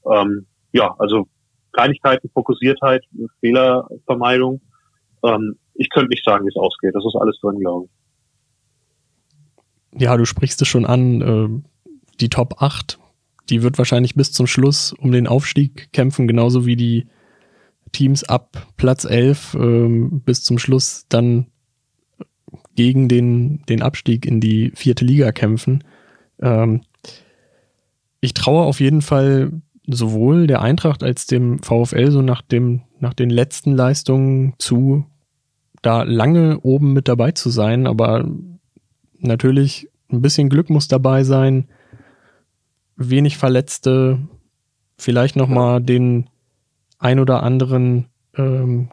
Ähm, 0.09 0.45
ja, 0.71 0.95
also 0.99 1.27
Kleinigkeiten, 1.71 2.29
Fokussiertheit, 2.31 3.03
Fehlervermeidung. 3.39 4.61
Ähm, 5.23 5.57
ich 5.75 5.89
könnte 5.89 6.09
nicht 6.09 6.25
sagen, 6.25 6.45
wie 6.45 6.49
es 6.49 6.55
ausgeht. 6.55 6.93
Das 6.93 7.05
ist 7.05 7.15
alles 7.15 7.39
drin, 7.41 7.59
glaube 7.59 7.85
ich. 7.85 10.01
Ja, 10.01 10.17
du 10.17 10.25
sprichst 10.25 10.61
es 10.61 10.67
schon 10.67 10.85
an. 10.85 11.21
Äh, 11.21 11.49
die 12.19 12.29
Top 12.29 12.61
8, 12.61 12.99
die 13.49 13.63
wird 13.63 13.77
wahrscheinlich 13.77 14.15
bis 14.15 14.31
zum 14.31 14.47
Schluss 14.47 14.93
um 14.93 15.11
den 15.11 15.27
Aufstieg 15.27 15.91
kämpfen, 15.93 16.27
genauso 16.27 16.65
wie 16.65 16.75
die 16.75 17.07
Teams 17.91 18.23
ab 18.23 18.67
Platz 18.77 19.05
11 19.05 19.55
ähm, 19.55 20.21
bis 20.25 20.43
zum 20.43 20.57
Schluss 20.57 21.05
dann 21.09 21.47
gegen 22.75 23.07
den, 23.07 23.63
den 23.69 23.81
Abstieg 23.81 24.25
in 24.25 24.39
die 24.39 24.71
vierte 24.75 25.05
Liga 25.05 25.31
kämpfen. 25.31 25.83
Ähm, 26.41 26.81
ich 28.19 28.33
traue 28.33 28.63
auf 28.63 28.79
jeden 28.79 29.01
Fall 29.01 29.51
sowohl 29.85 30.47
der 30.47 30.61
Eintracht 30.61 31.03
als 31.03 31.27
dem 31.27 31.59
VfL 31.59 32.09
so 32.09 32.21
nach 32.21 32.41
dem, 32.41 32.81
nach 32.99 33.13
den 33.13 33.29
letzten 33.29 33.73
Leistungen 33.73 34.53
zu, 34.57 35.05
da 35.83 36.03
lange 36.03 36.59
oben 36.61 36.93
mit 36.93 37.07
dabei 37.07 37.31
zu 37.31 37.49
sein, 37.49 37.85
aber 37.85 38.25
natürlich 39.19 39.89
ein 40.11 40.21
bisschen 40.21 40.49
Glück 40.49 40.69
muss 40.69 40.87
dabei 40.87 41.23
sein, 41.23 41.67
wenig 42.95 43.37
Verletzte, 43.37 44.19
vielleicht 44.97 45.35
nochmal 45.35 45.81
den 45.81 46.29
ein 46.99 47.19
oder 47.19 47.43
anderen 47.43 48.07
ähm, 48.35 48.89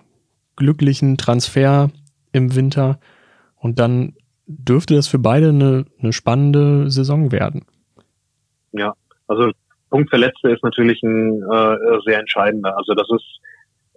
glücklichen 0.57 1.16
Transfer 1.16 1.90
im 2.33 2.55
Winter 2.55 2.98
und 3.57 3.79
dann 3.79 4.14
dürfte 4.46 4.94
das 4.94 5.07
für 5.07 5.18
beide 5.18 5.50
eine, 5.50 5.85
eine 6.00 6.12
spannende 6.12 6.90
Saison 6.90 7.31
werden. 7.31 7.66
Ja, 8.72 8.94
also 9.29 9.53
Punkt 9.90 10.11
Verletzte 10.11 10.50
ist 10.50 10.64
natürlich 10.64 11.03
ein 11.03 11.42
äh, 11.42 11.76
sehr 12.05 12.18
entscheidender. 12.18 12.76
Also 12.76 12.94
das 12.94 13.09
ist 13.14 13.40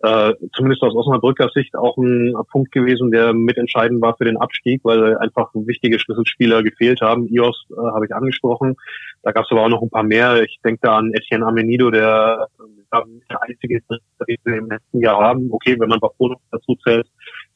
äh, 0.03 0.33
zumindest 0.53 0.83
aus 0.83 0.93
Osnabrücker 0.93 1.49
Sicht 1.53 1.75
auch 1.75 1.95
ein 1.95 2.35
Punkt 2.51 2.73
gewesen, 2.73 3.09
der 3.09 3.33
mitentscheidend 3.33 4.01
war 4.01 4.17
für 4.17 4.25
den 4.25 4.35
Abstieg, 4.35 4.81
weil 4.83 5.17
einfach 5.17 5.49
wichtige 5.53 5.97
Schlüsselspieler 5.97 6.61
gefehlt 6.61 6.99
haben. 6.99 7.27
IOS 7.29 7.67
äh, 7.71 7.75
habe 7.75 8.05
ich 8.05 8.13
angesprochen. 8.13 8.75
Da 9.21 9.31
gab 9.31 9.45
es 9.45 9.51
aber 9.51 9.61
auch 9.61 9.69
noch 9.69 9.81
ein 9.81 9.89
paar 9.89 10.03
mehr. 10.03 10.43
Ich 10.43 10.59
denke 10.63 10.81
da 10.83 10.97
an 10.97 11.13
Etienne 11.13 11.45
Amenido, 11.45 11.89
der, 11.89 12.49
der 12.91 13.41
einzige 13.43 13.77
ist, 13.77 13.89
den 14.27 14.37
wir 14.43 14.57
im 14.57 14.69
letzten 14.69 14.99
Jahr 14.99 15.21
haben. 15.21 15.49
Okay, 15.49 15.79
wenn 15.79 15.87
man 15.87 16.01
Bafono 16.01 16.35
dazu 16.51 16.75
zählt, 16.83 17.07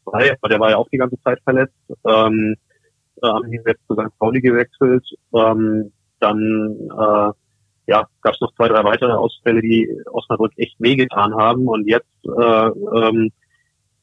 aber 0.06 0.50
der 0.50 0.60
war 0.62 0.70
ja 0.70 0.78
auch 0.78 0.88
die 0.90 1.00
ganze 1.00 1.20
Zeit 1.24 1.42
verletzt. 1.44 1.76
Ähm, 2.08 2.56
äh, 3.22 3.28
Amenido 3.28 3.64
jetzt 3.68 3.86
zu 3.88 3.94
St. 3.94 4.18
Pauli 4.20 4.40
gewechselt. 4.40 5.06
Ähm, 5.36 5.92
dann 6.22 6.90
äh, 6.98 7.32
ja, 7.88 8.06
gab 8.22 8.34
es 8.34 8.42
noch 8.42 8.54
zwei, 8.56 8.68
drei 8.68 8.84
weitere 8.84 9.14
Ausfälle, 9.14 9.62
die 9.62 9.90
Osnabrück 10.12 10.52
echt 10.58 10.76
wehgetan 10.80 11.34
haben. 11.36 11.68
Und 11.68 11.88
jetzt 11.88 12.06
äh, 12.26 12.68
ähm, 12.70 13.32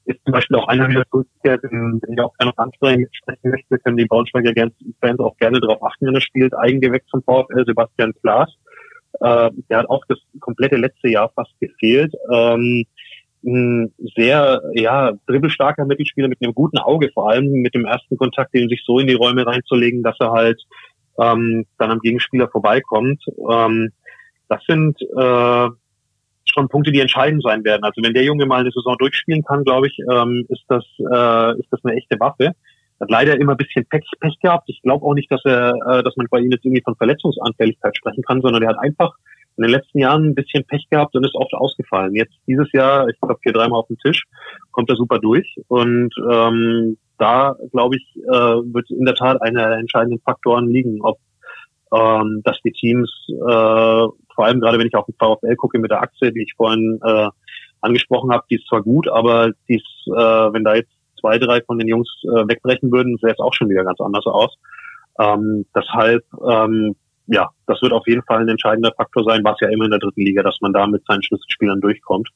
ist 0.06 0.20
zum 0.24 0.32
Beispiel 0.32 0.56
auch 0.56 0.68
einer 0.68 0.88
wieder 0.88 1.04
zurückgekehrt, 1.10 1.62
den, 1.64 2.00
ich 2.10 2.20
auch 2.20 2.34
gerne 2.38 2.52
noch 2.56 2.64
ansprechen 2.64 3.06
möchte, 3.42 3.78
können 3.78 3.96
die 3.96 4.06
Braunschweiger 4.06 4.52
Fans 5.00 5.20
auch 5.20 5.36
gerne 5.36 5.60
darauf 5.60 5.82
achten, 5.82 6.06
wenn 6.06 6.14
er 6.14 6.20
spielt. 6.20 6.54
Eigengewächs 6.56 7.06
zum 7.08 7.22
VfL, 7.22 7.64
Sebastian 7.66 8.12
Klaas. 8.20 8.50
Äh, 9.20 9.50
der 9.68 9.78
hat 9.78 9.90
auch 9.90 10.04
das 10.08 10.18
komplette 10.40 10.76
letzte 10.76 11.08
Jahr 11.08 11.30
fast 11.34 11.52
gefehlt. 11.60 12.14
Ähm, 12.32 12.84
ein 13.46 13.92
sehr 14.16 14.62
ja 14.72 15.12
dribbelstarker 15.26 15.84
Mittelspieler 15.84 16.28
mit 16.28 16.42
einem 16.42 16.54
guten 16.54 16.78
Auge, 16.78 17.10
vor 17.12 17.30
allem 17.30 17.50
mit 17.50 17.74
dem 17.74 17.84
ersten 17.84 18.16
Kontakt, 18.16 18.54
den 18.54 18.70
sich 18.70 18.82
so 18.86 18.98
in 18.98 19.06
die 19.06 19.14
Räume 19.14 19.46
reinzulegen, 19.46 20.02
dass 20.02 20.16
er 20.18 20.32
halt 20.32 20.62
ähm, 21.20 21.66
dann 21.78 21.90
am 21.90 22.00
Gegenspieler 22.00 22.48
vorbeikommt. 22.48 23.22
Ähm, 23.50 23.90
das 24.48 24.62
sind 24.66 25.00
äh, 25.00 25.68
schon 26.52 26.68
Punkte, 26.68 26.92
die 26.92 27.00
entscheidend 27.00 27.42
sein 27.42 27.64
werden. 27.64 27.84
Also 27.84 28.02
wenn 28.02 28.14
der 28.14 28.24
Junge 28.24 28.46
mal 28.46 28.60
eine 28.60 28.70
Saison 28.70 28.96
durchspielen 28.98 29.42
kann, 29.44 29.64
glaube 29.64 29.88
ich, 29.88 29.98
ähm, 30.10 30.46
ist 30.48 30.64
das 30.68 30.84
äh, 30.98 31.58
ist 31.58 31.68
das 31.70 31.84
eine 31.84 31.96
echte 31.96 32.18
Waffe. 32.20 32.52
Hat 33.00 33.10
leider 33.10 33.38
immer 33.40 33.52
ein 33.52 33.58
bisschen 33.58 33.84
Pech, 33.86 34.04
Pech 34.20 34.38
gehabt. 34.40 34.68
Ich 34.68 34.80
glaube 34.82 35.04
auch 35.04 35.14
nicht, 35.14 35.30
dass 35.30 35.44
er, 35.44 35.74
äh, 35.88 36.02
dass 36.02 36.16
man 36.16 36.26
bei 36.30 36.38
ihm 36.38 36.50
jetzt 36.50 36.64
irgendwie 36.64 36.82
von 36.84 36.94
Verletzungsanfälligkeit 36.96 37.96
sprechen 37.96 38.22
kann, 38.22 38.40
sondern 38.40 38.62
er 38.62 38.70
hat 38.70 38.78
einfach 38.78 39.14
in 39.56 39.62
den 39.62 39.72
letzten 39.72 39.98
Jahren 39.98 40.28
ein 40.28 40.34
bisschen 40.34 40.64
Pech 40.64 40.86
gehabt 40.90 41.14
und 41.14 41.24
ist 41.24 41.34
oft 41.34 41.54
ausgefallen. 41.54 42.14
Jetzt 42.14 42.34
dieses 42.46 42.70
Jahr, 42.72 43.08
ich 43.08 43.18
glaube 43.20 43.40
hier 43.42 43.52
dreimal 43.52 43.80
auf 43.80 43.88
den 43.88 43.98
Tisch, 43.98 44.24
kommt 44.72 44.90
er 44.90 44.96
super 44.96 45.18
durch 45.18 45.56
und 45.68 46.12
ähm, 46.30 46.96
da, 47.18 47.56
glaube 47.72 47.96
ich, 47.96 48.16
äh, 48.16 48.30
wird 48.30 48.90
in 48.90 49.04
der 49.04 49.14
Tat 49.14 49.40
einer 49.42 49.68
der 49.68 49.78
entscheidenden 49.78 50.20
Faktoren 50.20 50.68
liegen, 50.68 51.00
ob 51.02 51.18
ähm, 51.94 52.42
dass 52.44 52.58
die 52.64 52.72
Teams, 52.72 53.10
äh, 53.28 53.32
vor 54.34 54.44
allem 54.44 54.60
gerade 54.60 54.78
wenn 54.78 54.86
ich 54.86 54.94
auf 54.96 55.06
den 55.06 55.14
VfL 55.18 55.54
gucke 55.56 55.78
mit 55.78 55.90
der 55.90 56.02
Aktie, 56.02 56.32
die 56.32 56.42
ich 56.42 56.54
vorhin 56.56 56.98
äh, 57.04 57.28
angesprochen 57.80 58.32
habe, 58.32 58.44
die 58.50 58.56
ist 58.56 58.66
zwar 58.66 58.82
gut, 58.82 59.08
aber 59.08 59.50
die 59.68 59.76
ist, 59.76 60.06
äh, 60.08 60.52
wenn 60.52 60.64
da 60.64 60.74
jetzt 60.74 60.90
zwei, 61.20 61.38
drei 61.38 61.60
von 61.62 61.78
den 61.78 61.88
Jungs 61.88 62.08
äh, 62.24 62.48
wegbrechen 62.48 62.90
würden, 62.90 63.16
sähe 63.20 63.32
es 63.32 63.38
auch 63.38 63.54
schon 63.54 63.68
wieder 63.68 63.84
ganz 63.84 64.00
anders 64.00 64.26
aus. 64.26 64.54
Ähm, 65.20 65.66
deshalb, 65.74 66.24
ähm, 66.48 66.96
ja, 67.26 67.48
das 67.66 67.80
wird 67.80 67.92
auf 67.92 68.06
jeden 68.06 68.22
Fall 68.22 68.40
ein 68.40 68.48
entscheidender 68.48 68.92
Faktor 68.96 69.24
sein, 69.24 69.42
was 69.44 69.56
ja 69.60 69.68
immer 69.68 69.84
in 69.84 69.90
der 69.90 70.00
dritten 70.00 70.22
Liga, 70.22 70.42
dass 70.42 70.58
man 70.60 70.72
da 70.72 70.86
mit 70.86 71.04
seinen 71.06 71.22
Schlüsselspielern 71.22 71.80
durchkommt. 71.80 72.28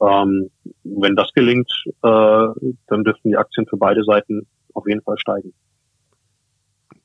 Ähm, 0.00 0.50
wenn 0.84 1.16
das 1.16 1.32
gelingt, 1.34 1.70
äh, 1.86 2.46
dann 2.86 3.04
dürften 3.04 3.30
die 3.30 3.36
Aktien 3.36 3.66
für 3.66 3.76
beide 3.76 4.04
Seiten 4.04 4.46
auf 4.74 4.86
jeden 4.86 5.02
Fall 5.02 5.18
steigen. 5.18 5.52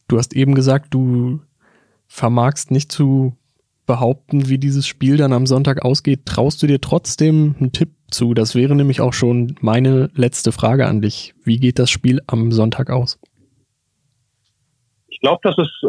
Du 0.08 0.18
hast 0.18 0.36
eben 0.36 0.56
gesagt, 0.56 0.94
du 0.94 1.40
vermagst 2.08 2.72
nicht 2.72 2.92
zu 2.92 3.38
behaupten, 3.86 4.50
wie 4.50 4.58
dieses 4.58 4.86
Spiel 4.86 5.18
dann 5.18 5.34
am 5.34 5.46
Sonntag 5.46 5.84
ausgeht. 5.84 6.26
Traust 6.26 6.62
du 6.62 6.68
dir 6.68 6.82
trotzdem 6.82 7.56
einen 7.60 7.72
Tipp 7.72 7.92
zu? 8.10 8.34
Das 8.34 8.56
wäre 8.56 8.76
nämlich 8.76 9.02
auch 9.02 9.14
schon 9.14 9.56
meine 9.62 10.10
letzte 10.14 10.52
Frage 10.52 10.88
an 10.88 11.02
dich. 11.02 11.34
Wie 11.44 11.60
geht 11.60 11.80
das 11.80 11.90
Spiel 11.90 12.22
am 12.28 12.52
Sonntag 12.52 12.90
aus? 12.90 13.20
Ich 15.22 15.28
glaube, 15.28 15.42
dass 15.44 15.56
es 15.60 15.70
äh, 15.84 15.88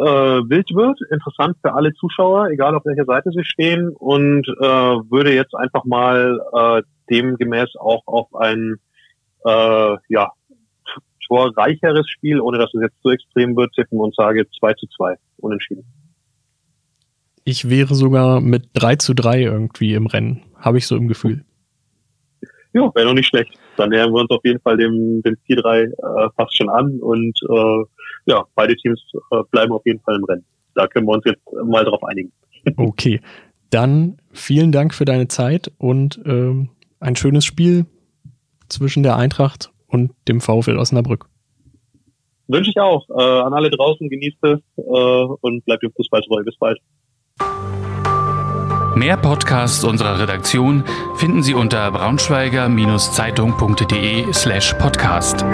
wild 0.51 0.75
wird, 0.75 1.01
interessant 1.11 1.57
für 1.63 1.73
alle 1.73 1.95
Zuschauer, 1.95 2.51
egal 2.51 2.75
auf 2.75 2.85
welcher 2.85 3.07
Seite 3.07 3.31
sie 3.31 3.45
stehen, 3.45 3.89
und 3.89 4.47
äh, 4.47 4.63
würde 4.63 5.33
jetzt 5.33 5.55
einfach 5.55 5.87
mal 5.87 6.39
äh, 6.53 6.83
demgemäß 7.09 7.75
auch 7.77 8.03
auf 8.05 8.35
ein 8.35 8.77
äh, 9.47 9.97
ja, 10.11 10.33
torreicheres 11.27 12.11
Spiel, 12.11 12.43
ohne 12.43 12.59
dass 12.59 12.75
es 12.75 12.83
jetzt 12.83 13.01
zu 13.01 13.09
extrem 13.09 13.57
wird, 13.57 13.73
tippen 13.73 13.99
und 14.01 14.15
sage 14.15 14.47
2 14.61 14.75
zu 14.75 14.87
2 14.99 15.17
unentschieden. 15.39 15.87
Ich 17.45 17.71
wäre 17.71 17.95
sogar 17.95 18.43
mit 18.43 18.69
3 18.75 18.97
zu 18.97 19.15
3 19.15 19.45
irgendwie 19.45 19.95
im 19.95 20.09
Rennen, 20.09 20.43
habe 20.57 20.77
ich 20.77 20.87
so 20.87 20.95
im 20.95 21.09
Gefühl. 21.09 21.43
Ja, 22.75 22.95
wäre 22.95 23.07
noch 23.07 23.15
nicht 23.15 23.29
schlecht. 23.29 23.55
Dann 23.79 23.89
nähern 23.89 24.13
wir 24.13 24.21
uns 24.21 24.31
auf 24.31 24.45
jeden 24.45 24.61
Fall 24.61 24.77
dem, 24.77 25.23
dem 25.23 25.37
4-3 25.49 25.85
äh, 25.85 26.31
fast 26.37 26.55
schon 26.55 26.69
an 26.69 27.01
und 27.01 27.39
äh, 27.49 27.85
ja, 28.27 28.45
beide 28.55 28.77
Teams 28.77 29.01
äh, 29.31 29.43
bleiben 29.51 29.73
auf 29.73 29.83
jeden 29.85 30.01
Fall 30.01 30.17
im 30.17 30.25
Rennen. 30.25 30.45
Da 30.75 30.87
können 30.87 31.07
wir 31.07 31.13
uns 31.13 31.25
jetzt 31.25 31.43
mal 31.65 31.85
drauf 31.85 32.03
einigen. 32.05 32.33
okay, 32.77 33.21
dann 33.71 34.19
vielen 34.33 34.73
Dank 34.73 34.95
für 34.95 35.05
deine 35.05 35.29
Zeit 35.29 35.71
und 35.79 36.21
ähm, 36.25 36.71
ein 37.01 37.17
schönes 37.17 37.45
Spiel 37.45 37.87
zwischen 38.69 39.03
der 39.03 39.17
Eintracht 39.17 39.71
und 39.89 40.13
dem 40.29 40.41
VfL 40.41 40.79
Osnabrück. 40.79 41.27
Wünsche 42.49 42.71
ich 42.71 42.81
auch. 42.81 43.09
Äh, 43.09 43.23
an 43.23 43.55
alle 43.55 43.71
draußen, 43.71 44.09
genießt 44.09 44.39
es 44.43 44.59
äh, 44.77 44.83
und 44.83 45.65
bleibt 45.65 45.83
dem 45.83 45.93
Fußball 45.93 46.23
treu. 46.23 46.45
Bis 46.45 46.57
bald. 46.59 46.79
Mehr 48.95 49.17
Podcasts 49.17 49.83
unserer 49.85 50.21
Redaktion 50.21 50.85
finden 51.17 51.43
Sie 51.43 51.55
unter 51.55 51.91
braunschweiger-zeitung.de 51.91 54.33
slash 54.33 54.75
podcast. 54.75 55.45